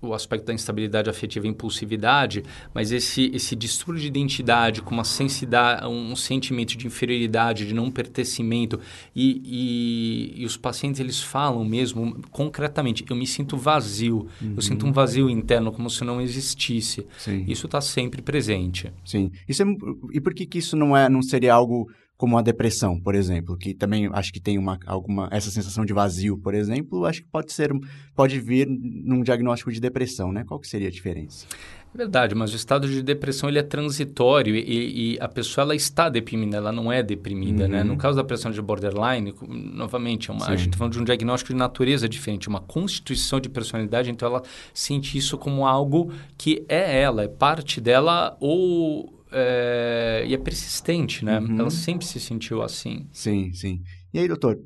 [0.08, 2.42] o aspecto da instabilidade afetiva e impulsividade,
[2.72, 7.90] mas esse, esse distúrbio de identidade com uma sensidade, um sentimento de inferioridade, de não
[7.90, 8.80] pertencimento,
[9.14, 14.54] e, e, e, os pacientes eles falam mesmo concretamente, eu me sinto vazio, uhum.
[14.56, 17.06] eu sinto um vazio interno, como se não existisse.
[17.18, 17.44] Sim.
[17.46, 18.92] Isso está sempre presente.
[19.04, 19.30] Sim.
[19.48, 19.66] Isso é,
[20.12, 23.56] e por que, que isso não, é, não seria algo como a depressão, por exemplo,
[23.56, 27.28] que também acho que tem uma alguma essa sensação de vazio, por exemplo, acho que
[27.28, 27.70] pode ser
[28.14, 30.44] pode vir num diagnóstico de depressão, né?
[30.44, 31.46] Qual que seria a diferença?
[31.94, 35.74] É verdade, mas o estado de depressão ele é transitório e, e a pessoa ela
[35.74, 37.70] está deprimida, ela não é deprimida, uhum.
[37.70, 37.84] né?
[37.84, 41.04] No caso da depressão de borderline, novamente, é uma, a gente está falando de um
[41.04, 44.42] diagnóstico de natureza diferente, uma constituição de personalidade, então ela
[44.74, 51.24] sente isso como algo que é ela, é parte dela ou é, e é persistente,
[51.24, 51.38] né?
[51.38, 51.60] Uhum.
[51.60, 53.06] Ela sempre se sentiu assim.
[53.12, 53.82] Sim, sim.
[54.12, 54.58] E aí, doutor,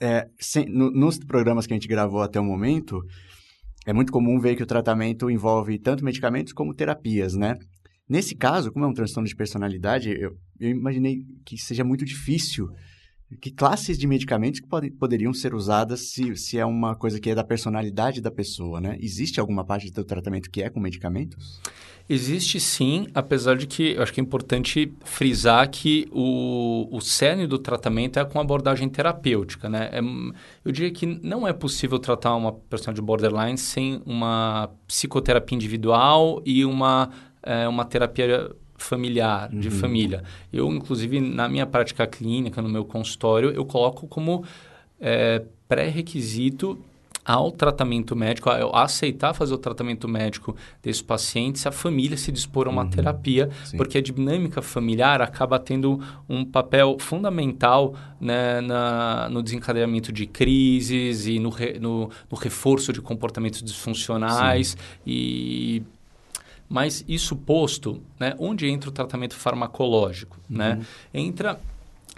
[0.00, 3.02] é, sem, no, nos programas que a gente gravou até o momento,
[3.86, 7.56] é muito comum ver que o tratamento envolve tanto medicamentos como terapias, né?
[8.08, 12.68] Nesse caso, como é um transtorno de personalidade, eu, eu imaginei que seja muito difícil.
[13.40, 17.30] Que classes de medicamentos que pode, poderiam ser usadas se, se é uma coisa que
[17.30, 18.96] é da personalidade da pessoa, né?
[19.00, 21.60] Existe alguma parte do tratamento que é com medicamentos?
[22.08, 27.46] Existe sim, apesar de que eu acho que é importante frisar que o, o cerne
[27.46, 29.88] do tratamento é com abordagem terapêutica, né?
[29.92, 30.00] É,
[30.64, 36.42] eu diria que não é possível tratar uma pessoa de borderline sem uma psicoterapia individual
[36.44, 37.10] e uma,
[37.42, 38.50] é, uma terapia
[38.82, 39.74] familiar, de uhum.
[39.74, 40.22] família.
[40.52, 44.44] Eu, inclusive, na minha prática clínica, no meu consultório, eu coloco como
[45.00, 46.78] é, pré-requisito
[47.24, 52.32] ao tratamento médico, a aceitar fazer o tratamento médico desse paciente, se a família se
[52.32, 52.90] dispor a uma uhum.
[52.90, 53.76] terapia, Sim.
[53.76, 61.26] porque a dinâmica familiar acaba tendo um papel fundamental né, na, no desencadeamento de crises
[61.26, 64.76] e no, re, no, no reforço de comportamentos disfuncionais Sim.
[65.06, 65.82] e
[66.72, 70.38] mas isso posto, né, onde entra o tratamento farmacológico?
[70.48, 70.56] Uhum.
[70.56, 70.80] Né?
[71.12, 71.60] Entra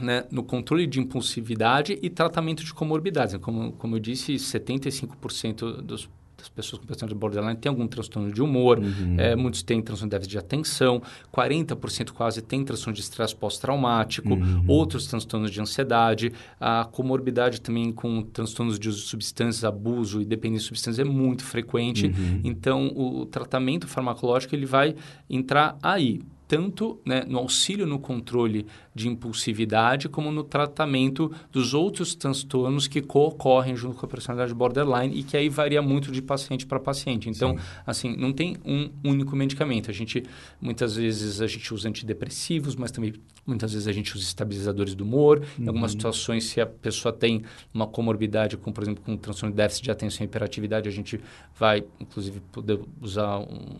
[0.00, 3.36] né, no controle de impulsividade e tratamento de comorbidades.
[3.38, 6.08] Como, como eu disse, 75% dos,
[6.44, 9.16] das pessoas com personalidade borderline têm algum transtorno de humor, uhum.
[9.18, 11.02] é, muitos têm transtorno de déficit de atenção,
[11.32, 14.64] 40% quase têm transtorno de estresse pós-traumático, uhum.
[14.68, 20.24] outros transtornos de ansiedade, a comorbidade também com transtornos de uso de substâncias, abuso e
[20.24, 22.06] dependência de substâncias é muito frequente.
[22.06, 22.40] Uhum.
[22.44, 24.94] Então, o tratamento farmacológico ele vai
[25.28, 32.14] entrar aí tanto né, no auxílio no controle de impulsividade, como no tratamento dos outros
[32.14, 36.66] transtornos que ocorrem junto com a personalidade borderline e que aí varia muito de paciente
[36.66, 37.28] para paciente.
[37.28, 37.64] Então, Sim.
[37.86, 39.90] assim, não tem um único medicamento.
[39.90, 40.22] A gente,
[40.60, 43.14] muitas vezes, a gente usa antidepressivos, mas também
[43.46, 45.38] muitas vezes a gente usa estabilizadores do humor.
[45.58, 45.64] Uhum.
[45.64, 45.98] Em algumas uhum.
[45.98, 49.90] situações, se a pessoa tem uma comorbidade, com, por exemplo, com transtorno de déficit de
[49.90, 51.20] atenção e hiperatividade, a gente
[51.58, 53.76] vai, inclusive, poder usar um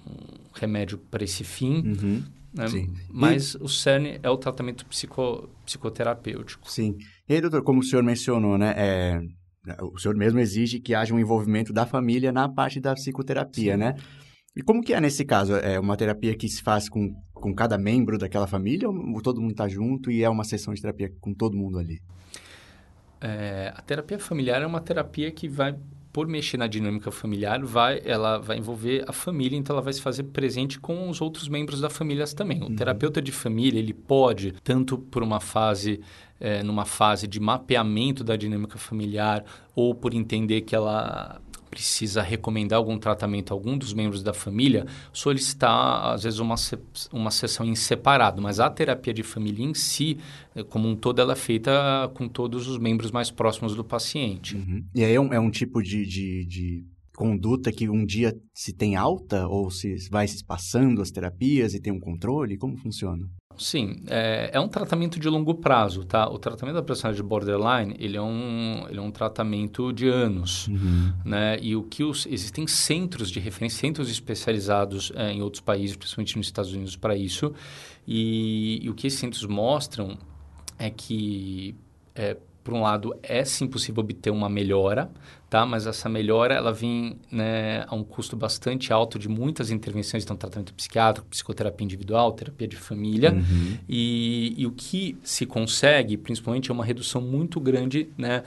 [0.55, 1.83] remédio para esse fim.
[1.87, 2.22] Uhum.
[2.55, 2.67] Né?
[3.11, 3.62] Mas e...
[3.62, 6.71] o CERN é o tratamento psico, psicoterapêutico.
[6.71, 6.97] Sim.
[7.29, 9.21] E aí, doutor, como o senhor mencionou, né, é,
[9.83, 13.79] o senhor mesmo exige que haja um envolvimento da família na parte da psicoterapia, Sim.
[13.79, 13.95] né?
[14.57, 15.57] E como que é nesse caso?
[15.57, 19.51] É uma terapia que se faz com, com cada membro daquela família ou todo mundo
[19.51, 22.01] está junto e é uma sessão de terapia com todo mundo ali?
[23.21, 25.75] É, a terapia familiar é uma terapia que vai
[26.14, 30.00] por mexer na dinâmica familiar, vai, ela vai envolver a família, então ela vai se
[30.00, 32.62] fazer presente com os outros membros da família também.
[32.62, 32.77] O uhum.
[32.77, 36.00] terapeuta de família, ele pode, tanto por uma fase,
[36.38, 41.40] é, numa fase de mapeamento da dinâmica familiar, ou por entender que ela
[41.75, 46.55] precisa recomendar algum tratamento a algum dos membros da família, solicitar, às vezes, uma,
[47.13, 48.41] uma sessão em separado.
[48.41, 50.19] Mas a terapia de família em si,
[50.55, 51.73] eh, como um todo, ela é feita
[52.15, 54.55] com todos os membros mais próximos do paciente.
[54.55, 54.85] Uhum.
[54.95, 56.85] E aí é um, é um tipo de, de, de
[57.17, 61.81] conduta que um dia se tem alta ou se vai se passando as terapias e
[61.81, 62.57] tem um controle?
[62.57, 63.27] Como funciona?
[63.57, 66.29] Sim, é, é, um tratamento de longo prazo, tá?
[66.29, 71.12] O tratamento da personalidade borderline, ele é um, ele é um tratamento de anos, uhum.
[71.25, 71.59] né?
[71.61, 76.37] E o que os, existem centros de referência, centros especializados é, em outros países, principalmente
[76.37, 77.53] nos Estados Unidos, para isso.
[78.07, 80.19] E, e, o que esses centros mostram
[80.79, 81.77] é que
[82.14, 85.11] é, por um lado, é sim possível obter uma melhora,
[85.50, 85.66] tá?
[85.66, 90.35] Mas essa melhora, ela vem né, a um custo bastante alto de muitas intervenções, então
[90.35, 93.33] tratamento psiquiátrico, psicoterapia individual, terapia de família.
[93.35, 93.79] Uhum.
[93.87, 98.42] E, e o que se consegue, principalmente, é uma redução muito grande, né?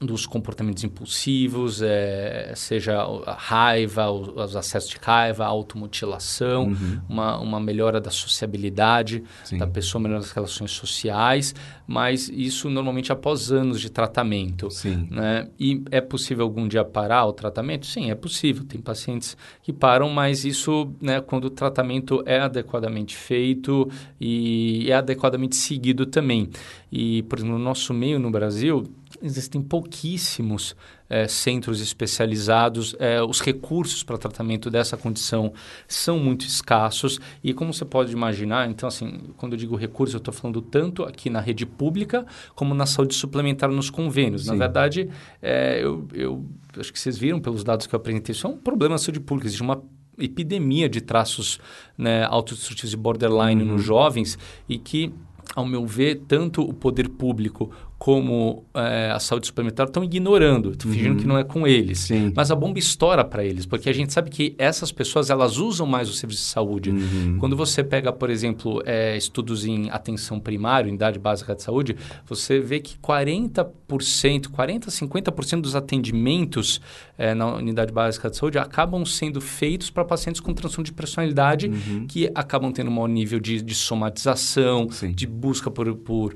[0.00, 7.00] Dos comportamentos impulsivos, é, seja a raiva, os, acessos de raiva, a automutilação, uhum.
[7.08, 9.56] uma, uma melhora da sociabilidade Sim.
[9.56, 11.54] da pessoa, melhora das relações sociais,
[11.86, 14.70] mas isso normalmente após anos de tratamento.
[14.70, 15.08] Sim.
[15.10, 15.48] Né?
[15.58, 17.86] E é possível algum dia parar o tratamento?
[17.86, 18.64] Sim, é possível.
[18.64, 24.94] Tem pacientes que param, mas isso né, quando o tratamento é adequadamente feito e é
[24.94, 26.50] adequadamente seguido também.
[26.92, 28.84] E, por exemplo, no nosso meio no Brasil,
[29.22, 30.76] existem pouquíssimos
[31.08, 35.52] é, centros especializados, é, os recursos para tratamento dessa condição
[35.86, 40.18] são muito escassos e como você pode imaginar, então assim, quando eu digo recurso, eu
[40.18, 44.44] estou falando tanto aqui na rede pública como na saúde suplementar nos convênios.
[44.44, 44.50] Sim.
[44.50, 45.08] Na verdade,
[45.40, 46.44] é, eu, eu
[46.78, 49.20] acho que vocês viram pelos dados que eu apresentei, isso é um problema na saúde
[49.20, 49.82] pública, existe uma
[50.18, 51.60] epidemia de traços
[51.96, 53.72] né, autodestrutivos e borderline uhum.
[53.72, 55.12] nos jovens e que
[55.54, 60.90] ao meu ver, tanto o poder público como é, a saúde suplementar estão ignorando, estão
[60.90, 61.20] fingindo uhum.
[61.20, 62.00] que não é com eles.
[62.00, 62.30] Sim.
[62.36, 65.86] Mas a bomba estoura para eles, porque a gente sabe que essas pessoas elas usam
[65.86, 66.90] mais o serviço de saúde.
[66.90, 67.38] Uhum.
[67.38, 72.60] Quando você pega, por exemplo, é, estudos em atenção primária, unidade básica de saúde, você
[72.60, 76.80] vê que 40%, 40, 50% dos atendimentos
[77.16, 81.68] é, na unidade básica de saúde acabam sendo feitos para pacientes com transtorno de personalidade
[81.68, 82.06] uhum.
[82.06, 85.12] que acabam tendo um maior nível de, de somatização, Sim.
[85.12, 86.34] de busca por, por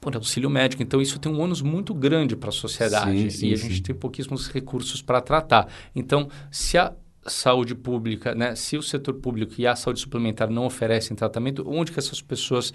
[0.00, 0.82] por auxílio médico.
[0.82, 3.82] Então, isso tem um ônus muito grande para a sociedade sim, sim, e a gente
[3.82, 5.68] tem pouquíssimos recursos para tratar.
[5.94, 6.92] Então, se a
[7.26, 8.54] saúde pública, né?
[8.54, 12.72] Se o setor público e a saúde suplementar não oferecem tratamento, onde que essas pessoas,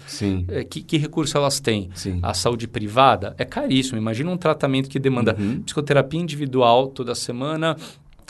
[0.48, 1.90] é, que, que recurso elas têm?
[2.22, 3.98] A saúde privada é caríssimo.
[3.98, 5.62] Imagina um tratamento que demanda uhum.
[5.62, 7.76] psicoterapia individual toda semana,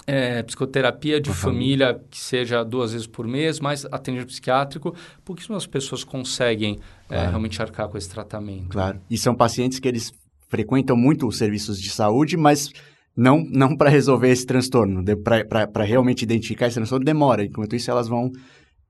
[0.07, 1.35] é, psicoterapia de uhum.
[1.35, 7.23] família, que seja duas vezes por mês, mais atendimento psiquiátrico, pouquíssimas pessoas conseguem é, claro.
[7.23, 8.69] é, realmente arcar com esse tratamento.
[8.69, 9.01] Claro.
[9.11, 10.13] E são pacientes que eles
[10.49, 12.71] frequentam muito os serviços de saúde, mas
[13.17, 17.45] não, não para resolver esse transtorno, para realmente identificar esse transtorno demora.
[17.45, 18.31] Enquanto isso, elas vão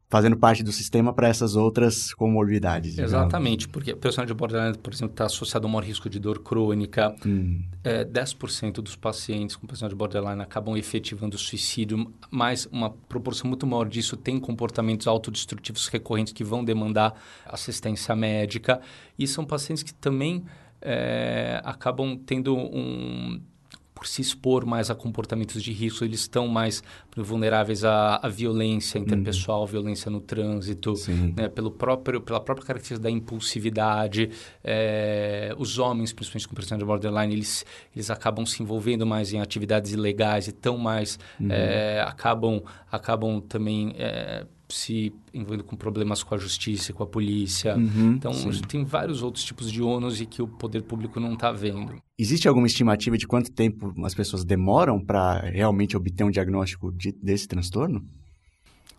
[0.09, 2.99] fazendo parte do sistema para essas outras comorbidades.
[2.99, 3.73] Exatamente, digamos.
[3.73, 7.15] porque a personalidade borderline, por exemplo, está associado a um maior risco de dor crônica.
[7.27, 7.63] Hum.
[7.83, 13.89] É, 10% dos pacientes com personalidade borderline acabam efetivando suicídio, mas uma proporção muito maior
[13.89, 17.15] disso tem comportamentos autodestrutivos recorrentes que vão demandar
[17.45, 18.81] assistência médica.
[19.19, 20.45] E são pacientes que também
[20.81, 23.41] é, acabam tendo um
[23.97, 26.85] por se expor mais a comportamentos de risco, eles estão mais
[27.17, 29.67] vulneráveis à, à violência interpessoal, uhum.
[29.67, 30.93] violência no trânsito,
[31.35, 31.49] né?
[31.49, 34.29] Pelo próprio, pela própria característica da impulsividade.
[34.63, 39.93] É, os homens, principalmente com personalidade borderline, eles, eles acabam se envolvendo mais em atividades
[39.93, 41.51] ilegais e tão mais uhum.
[41.51, 47.77] é, acabam, acabam também é, se envolvendo com problemas com a justiça, com a polícia.
[47.77, 48.33] Uhum, então,
[48.69, 52.01] tem vários outros tipos de ônus e que o poder público não está vendo.
[52.19, 57.13] Existe alguma estimativa de quanto tempo as pessoas demoram para realmente obter um diagnóstico de,
[57.13, 58.05] desse transtorno?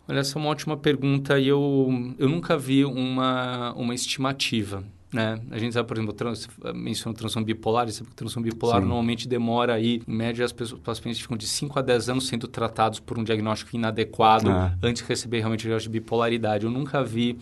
[0.07, 4.83] Olha, essa é uma ótima pergunta e eu, eu nunca vi uma, uma estimativa.
[5.17, 5.41] Né?
[5.51, 8.87] A gente sabe, por exemplo, trans, mencionou transtorno bipolar, e sabe que transtorno bipolar Sim.
[8.87, 12.27] normalmente demora aí, em média, as pessoas, os pacientes ficam de 5 a 10 anos
[12.27, 14.77] sendo tratados por um diagnóstico inadequado ah.
[14.81, 16.65] antes de receber realmente o diagnóstico de bipolaridade.
[16.65, 17.37] Eu nunca vi,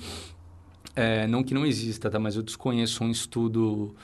[0.95, 2.19] é, não que não exista, tá?
[2.19, 3.95] mas eu desconheço um estudo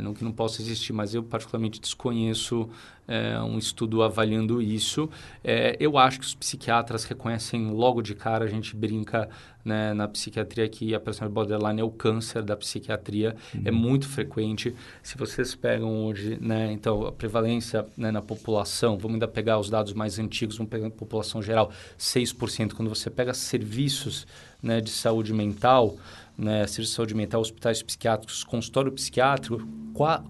[0.00, 2.68] não que não possa existir, mas eu particularmente desconheço
[3.08, 5.08] é, um estudo avaliando isso.
[5.42, 9.28] É, eu acho que os psiquiatras reconhecem logo de cara, a gente brinca
[9.64, 13.62] né, na psiquiatria que a personalidade borderline é o câncer da psiquiatria, uhum.
[13.64, 14.74] é muito frequente.
[15.02, 19.70] Se vocês pegam hoje, né, então a prevalência né, na população, vamos ainda pegar os
[19.70, 22.74] dados mais antigos, vamos pegar a população geral, 6%.
[22.74, 24.26] Quando você pega serviços
[24.62, 25.96] né, de saúde mental,
[26.38, 29.66] né, serviço de saúde mental, hospitais psiquiátricos, consultório psiquiátrico,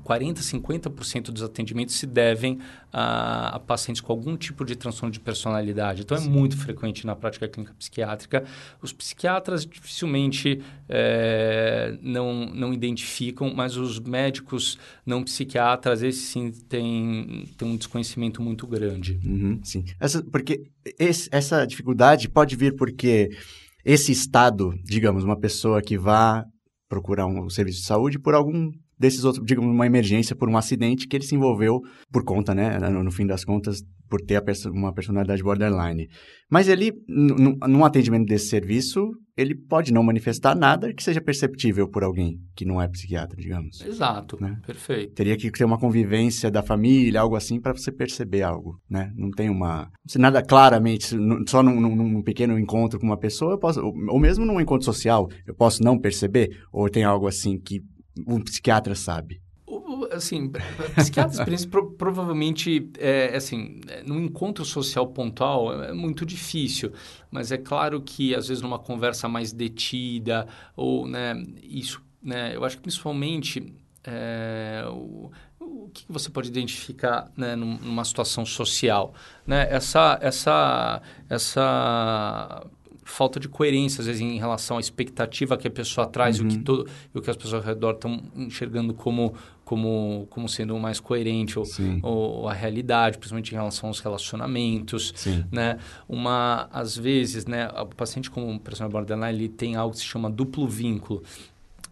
[0.03, 2.59] 40, 50% dos atendimentos se devem
[2.91, 6.01] a, a, pacientes com algum tipo de transtorno de personalidade.
[6.01, 6.29] Então, é Sim.
[6.29, 8.45] é muito frequente na prática clínica psiquiátrica.
[8.81, 17.47] Os psiquiatras dificilmente é, não, não identificam, mas os médicos não psiquiatras, esses sim têm,
[17.59, 19.21] têm um desconhecimento muito grande.
[19.23, 19.85] Uhum, sim.
[20.01, 20.63] Essa, porque
[20.99, 23.37] esse, essa dificuldade pode vir porque
[23.89, 26.45] esse estado, digamos, uma pessoa que vá
[26.91, 31.09] procurar um serviço de saúde por algum desses outros, digamos, uma emergência por um acidente
[31.09, 31.81] que ele se envolveu
[32.13, 36.07] por conta, né, no, no fim das contas, por ter perso uma personalidade borderline.
[36.51, 42.03] Mas ele, num atendimento desse serviço, ele pode não manifestar nada que seja perceptível por
[42.03, 43.81] alguém que não é psiquiatra, digamos.
[43.81, 44.59] Exato, né?
[44.67, 45.15] perfeito.
[45.15, 49.13] Teria que ter uma convivência da família, algo assim, para você perceber algo, né?
[49.15, 49.89] Não tem uma...
[50.09, 51.17] Se nada claramente,
[51.47, 53.81] só num, num, num, pequeno encontro com uma pessoa, eu posso...
[53.81, 56.59] Ou mesmo num encontro social, eu posso não perceber?
[56.73, 57.81] Ou tem algo assim que
[58.27, 59.41] um psiquiatra sabe?
[60.13, 60.53] Assim,
[60.95, 66.93] psiquiatras pro, provavelmente, é, assim, num encontro social pontual é muito difícil,
[67.31, 70.47] mas é claro que às vezes numa conversa mais detida
[70.77, 73.73] ou, né, isso, né, eu acho que principalmente
[74.05, 75.31] é, o,
[75.61, 79.13] o que você pode identificar né, numa situação social,
[79.47, 79.67] né?
[79.71, 82.67] Essa, essa, essa
[83.11, 86.45] falta de coerência, às vezes, em relação à expectativa que a pessoa traz uhum.
[86.45, 86.63] e, o que uhum.
[86.63, 89.35] todo, o que as pessoas ao redor estão enxergando como,
[89.65, 91.65] como, como sendo mais coerente ou,
[92.03, 95.45] ou, a realidade, principalmente em relação aos relacionamentos, Sim.
[95.51, 95.79] né?
[96.09, 100.31] Uma, às vezes, né, o paciente com personal borderline, ele tem algo que se chama
[100.31, 101.23] duplo vínculo,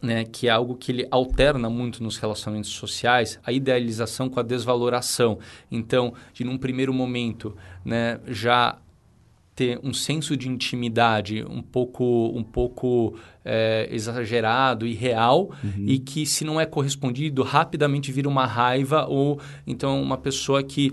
[0.02, 4.42] né, que é algo que ele alterna muito nos relacionamentos sociais, a idealização com a
[4.42, 5.38] desvaloração.
[5.70, 8.78] Então, de num primeiro momento, né, já
[9.56, 15.84] ter um senso de intimidade um pouco, um pouco é, exagerado e real uhum.
[15.86, 20.92] e que se não é correspondido rapidamente vira uma raiva ou então uma pessoa que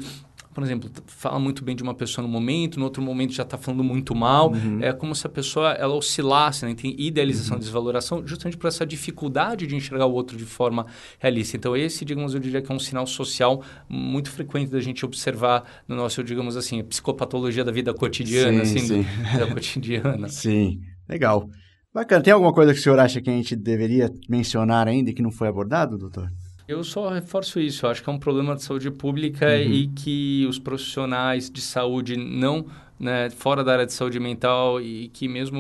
[0.54, 3.58] por exemplo, fala muito bem de uma pessoa no momento, no outro momento já está
[3.58, 4.52] falando muito mal.
[4.52, 4.80] Uhum.
[4.82, 6.76] É como se a pessoa ela oscilasse, né?
[6.76, 7.60] tem idealização, uhum.
[7.60, 10.86] desvaloração, justamente por essa dificuldade de enxergar o outro de forma
[11.20, 11.58] realista.
[11.58, 15.64] Então, esse, digamos, eu diria que é um sinal social muito frequente da gente observar
[15.88, 19.06] no nosso, digamos assim, psicopatologia da vida cotidiana, sim, assim, sim.
[19.38, 20.28] da cotidiana.
[20.30, 20.80] Sim,
[21.10, 21.50] legal.
[21.94, 22.24] Bacana.
[22.24, 25.22] Tem alguma coisa que o senhor acha que a gente deveria mencionar ainda e que
[25.22, 26.28] não foi abordado, doutor?
[26.68, 27.86] Eu só reforço isso.
[27.86, 29.72] Eu acho que é um problema de saúde pública uhum.
[29.72, 32.66] e que os profissionais de saúde não,
[32.98, 35.60] né, fora da área de saúde mental e que mesmo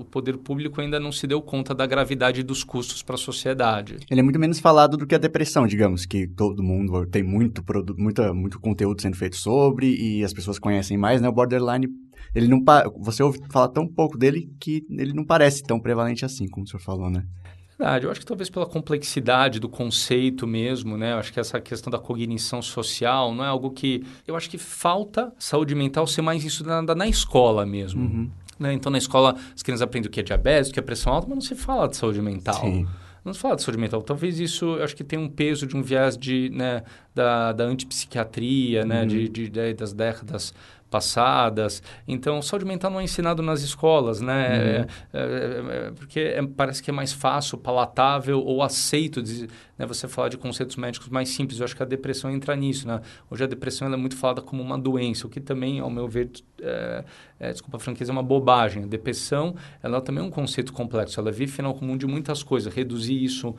[0.00, 3.96] o poder público ainda não se deu conta da gravidade dos custos para a sociedade.
[4.10, 7.62] Ele é muito menos falado do que a depressão, digamos, que todo mundo tem muito
[7.62, 11.28] produto, muita, muito conteúdo sendo feito sobre e as pessoas conhecem mais, né?
[11.28, 11.88] O borderline
[12.34, 12.62] ele não
[12.98, 16.68] você ouve falar tão pouco dele que ele não parece tão prevalente assim, como o
[16.68, 17.24] senhor falou, né?
[17.78, 18.06] Verdade.
[18.06, 21.12] Eu acho que talvez pela complexidade do conceito mesmo, né?
[21.12, 24.04] Eu acho que essa questão da cognição social não é algo que...
[24.26, 28.02] Eu acho que falta saúde mental ser mais estudada na escola mesmo.
[28.02, 28.30] Uhum.
[28.58, 28.72] Né?
[28.72, 31.28] Então, na escola, as crianças aprendem o que é diabetes, o que é pressão alta,
[31.28, 32.60] mas não se fala de saúde mental.
[32.60, 32.86] Sim.
[33.24, 34.02] Não se fala de saúde mental.
[34.02, 36.82] Talvez isso, eu acho que tem um peso de um viés de, né,
[37.14, 39.06] da, da antipsiquiatria, né, uhum.
[39.06, 40.54] de, de, de, das décadas
[40.90, 41.82] passadas.
[42.06, 44.48] Então, saúde mental não é ensinado nas escolas, né?
[44.48, 44.64] Uhum.
[44.64, 49.86] É, é, é, porque é, parece que é mais fácil, palatável ou aceito de, né,
[49.86, 51.60] você falar de conceitos médicos mais simples.
[51.60, 53.00] Eu acho que a depressão entra nisso, né?
[53.30, 56.30] Hoje a depressão é muito falada como uma doença, o que também, ao meu ver,
[56.60, 57.04] é,
[57.38, 58.84] é, desculpa a franqueza, é uma bobagem.
[58.84, 61.20] A depressão, ela também é um conceito complexo.
[61.20, 62.72] Ela vive final comum de muitas coisas.
[62.72, 63.54] Reduzir isso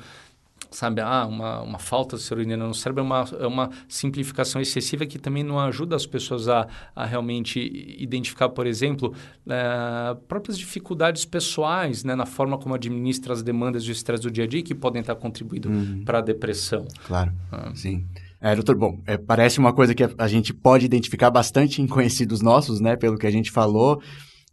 [0.71, 5.05] sabe, ah, uma, uma falta de serotonina no cérebro é uma, é uma simplificação excessiva
[5.05, 7.59] que também não ajuda as pessoas a, a realmente
[7.97, 9.13] identificar, por exemplo,
[9.47, 14.31] é, próprias dificuldades pessoais né, na forma como administra as demandas e o estresse do
[14.31, 16.03] dia a dia que podem estar contribuindo uhum.
[16.05, 16.85] para a depressão.
[17.05, 17.71] Claro, ah.
[17.73, 18.05] sim.
[18.41, 21.87] É, doutor, bom, é, parece uma coisa que a, a gente pode identificar bastante em
[21.87, 24.01] conhecidos nossos, né, pelo que a gente falou,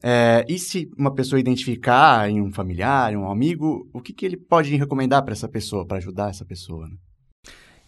[0.08, 4.24] é, e se uma pessoa identificar em um familiar, em um amigo, o que, que
[4.24, 6.86] ele pode recomendar para essa pessoa, para ajudar essa pessoa?
[6.86, 6.96] Né?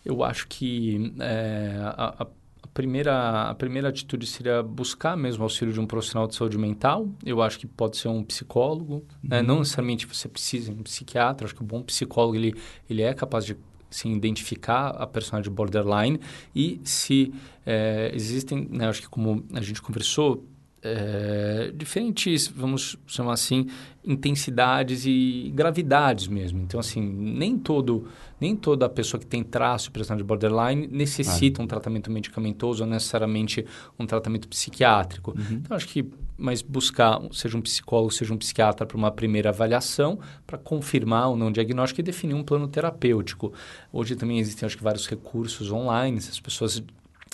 [0.05, 2.27] Eu acho que é, a, a,
[2.75, 7.09] primeira, a primeira atitude seria buscar mesmo auxílio de um profissional de saúde mental.
[7.25, 9.37] Eu acho que pode ser um psicólogo, né?
[9.37, 9.43] uhum.
[9.43, 9.43] né?
[9.43, 11.45] não necessariamente você precisa de um psiquiatra.
[11.45, 12.53] Acho que o um bom psicólogo ele,
[12.91, 13.57] ele é capaz de
[13.89, 16.19] sim, identificar a personagem borderline
[16.53, 17.33] e se
[17.65, 20.45] é, existem, né, acho que como a gente conversou,
[20.83, 23.67] é, diferentes, vamos chamar assim,
[24.05, 26.61] intensidades e gravidades mesmo.
[26.61, 28.07] Então, assim, nem todo,
[28.41, 31.65] nem toda pessoa que tem traço de de borderline necessita ah.
[31.65, 33.67] um tratamento medicamentoso ou necessariamente
[33.99, 35.33] um tratamento psiquiátrico.
[35.33, 35.57] Uhum.
[35.57, 40.21] Então, acho que, mas buscar, seja um psicólogo, seja um psiquiatra para uma primeira avaliação,
[40.47, 43.53] para confirmar ou não diagnóstico e definir um plano terapêutico.
[43.93, 46.83] Hoje também existem, acho que, vários recursos online, se as pessoas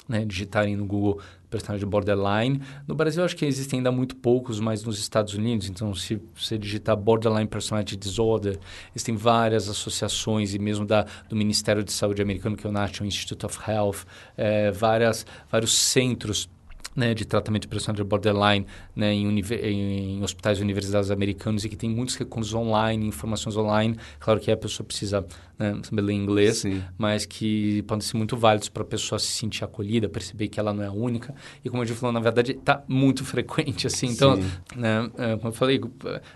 [0.08, 1.20] né, digitarem no Google
[1.54, 2.60] personagem borderline.
[2.86, 6.58] No Brasil, acho que existem ainda muito poucos, mas nos Estados Unidos, então, se você
[6.58, 8.58] digitar Borderline Personality Disorder,
[8.90, 13.06] existem várias associações, e mesmo da, do Ministério de Saúde americano, que é o National
[13.06, 14.04] Institute of Health,
[14.36, 16.48] é, várias, vários centros
[16.94, 21.76] né, de tratamento de personalidade borderline né, em, em, hospitais e universidades americanos e que
[21.76, 23.96] tem muitos recursos online, informações online.
[24.18, 25.26] Claro que a pessoa precisa
[25.58, 26.82] né, saber ler inglês, Sim.
[26.96, 30.72] mas que podem ser muito válidos para a pessoa se sentir acolhida, perceber que ela
[30.72, 31.34] não é a única.
[31.64, 34.08] E como a gente falou, na verdade, está muito frequente assim.
[34.08, 34.38] Então,
[34.76, 35.80] né, é, como eu falei,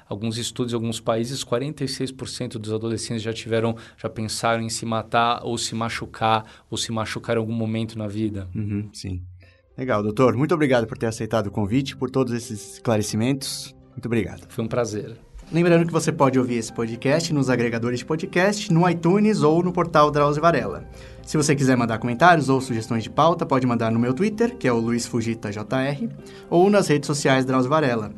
[0.08, 5.40] alguns estudos em alguns países, 46% dos adolescentes já tiveram, já pensaram em se matar
[5.44, 8.48] ou se machucar ou se machucar em algum momento na vida.
[8.54, 9.22] Uhum, sim.
[9.78, 10.36] Legal, doutor.
[10.36, 13.76] Muito obrigado por ter aceitado o convite, por todos esses esclarecimentos.
[13.92, 14.42] Muito obrigado.
[14.48, 15.16] Foi um prazer.
[15.52, 19.72] Lembrando que você pode ouvir esse podcast nos agregadores de podcast, no iTunes ou no
[19.72, 20.84] portal Drauzio Varela.
[21.24, 24.66] Se você quiser mandar comentários ou sugestões de pauta, pode mandar no meu Twitter, que
[24.66, 26.08] é o LuizFugitaJR,
[26.50, 28.10] ou nas redes sociais Drauzio Varela.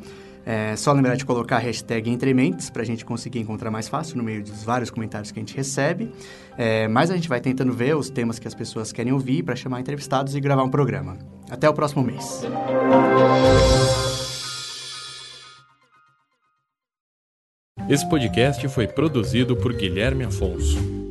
[0.45, 4.17] É só lembrar de colocar a hashtag Entrementes para a gente conseguir encontrar mais fácil
[4.17, 6.11] no meio dos vários comentários que a gente recebe.
[6.57, 9.55] É, mas a gente vai tentando ver os temas que as pessoas querem ouvir para
[9.55, 11.17] chamar entrevistados e gravar um programa.
[11.49, 12.43] Até o próximo mês.
[17.89, 21.10] Esse podcast foi produzido por Guilherme Afonso.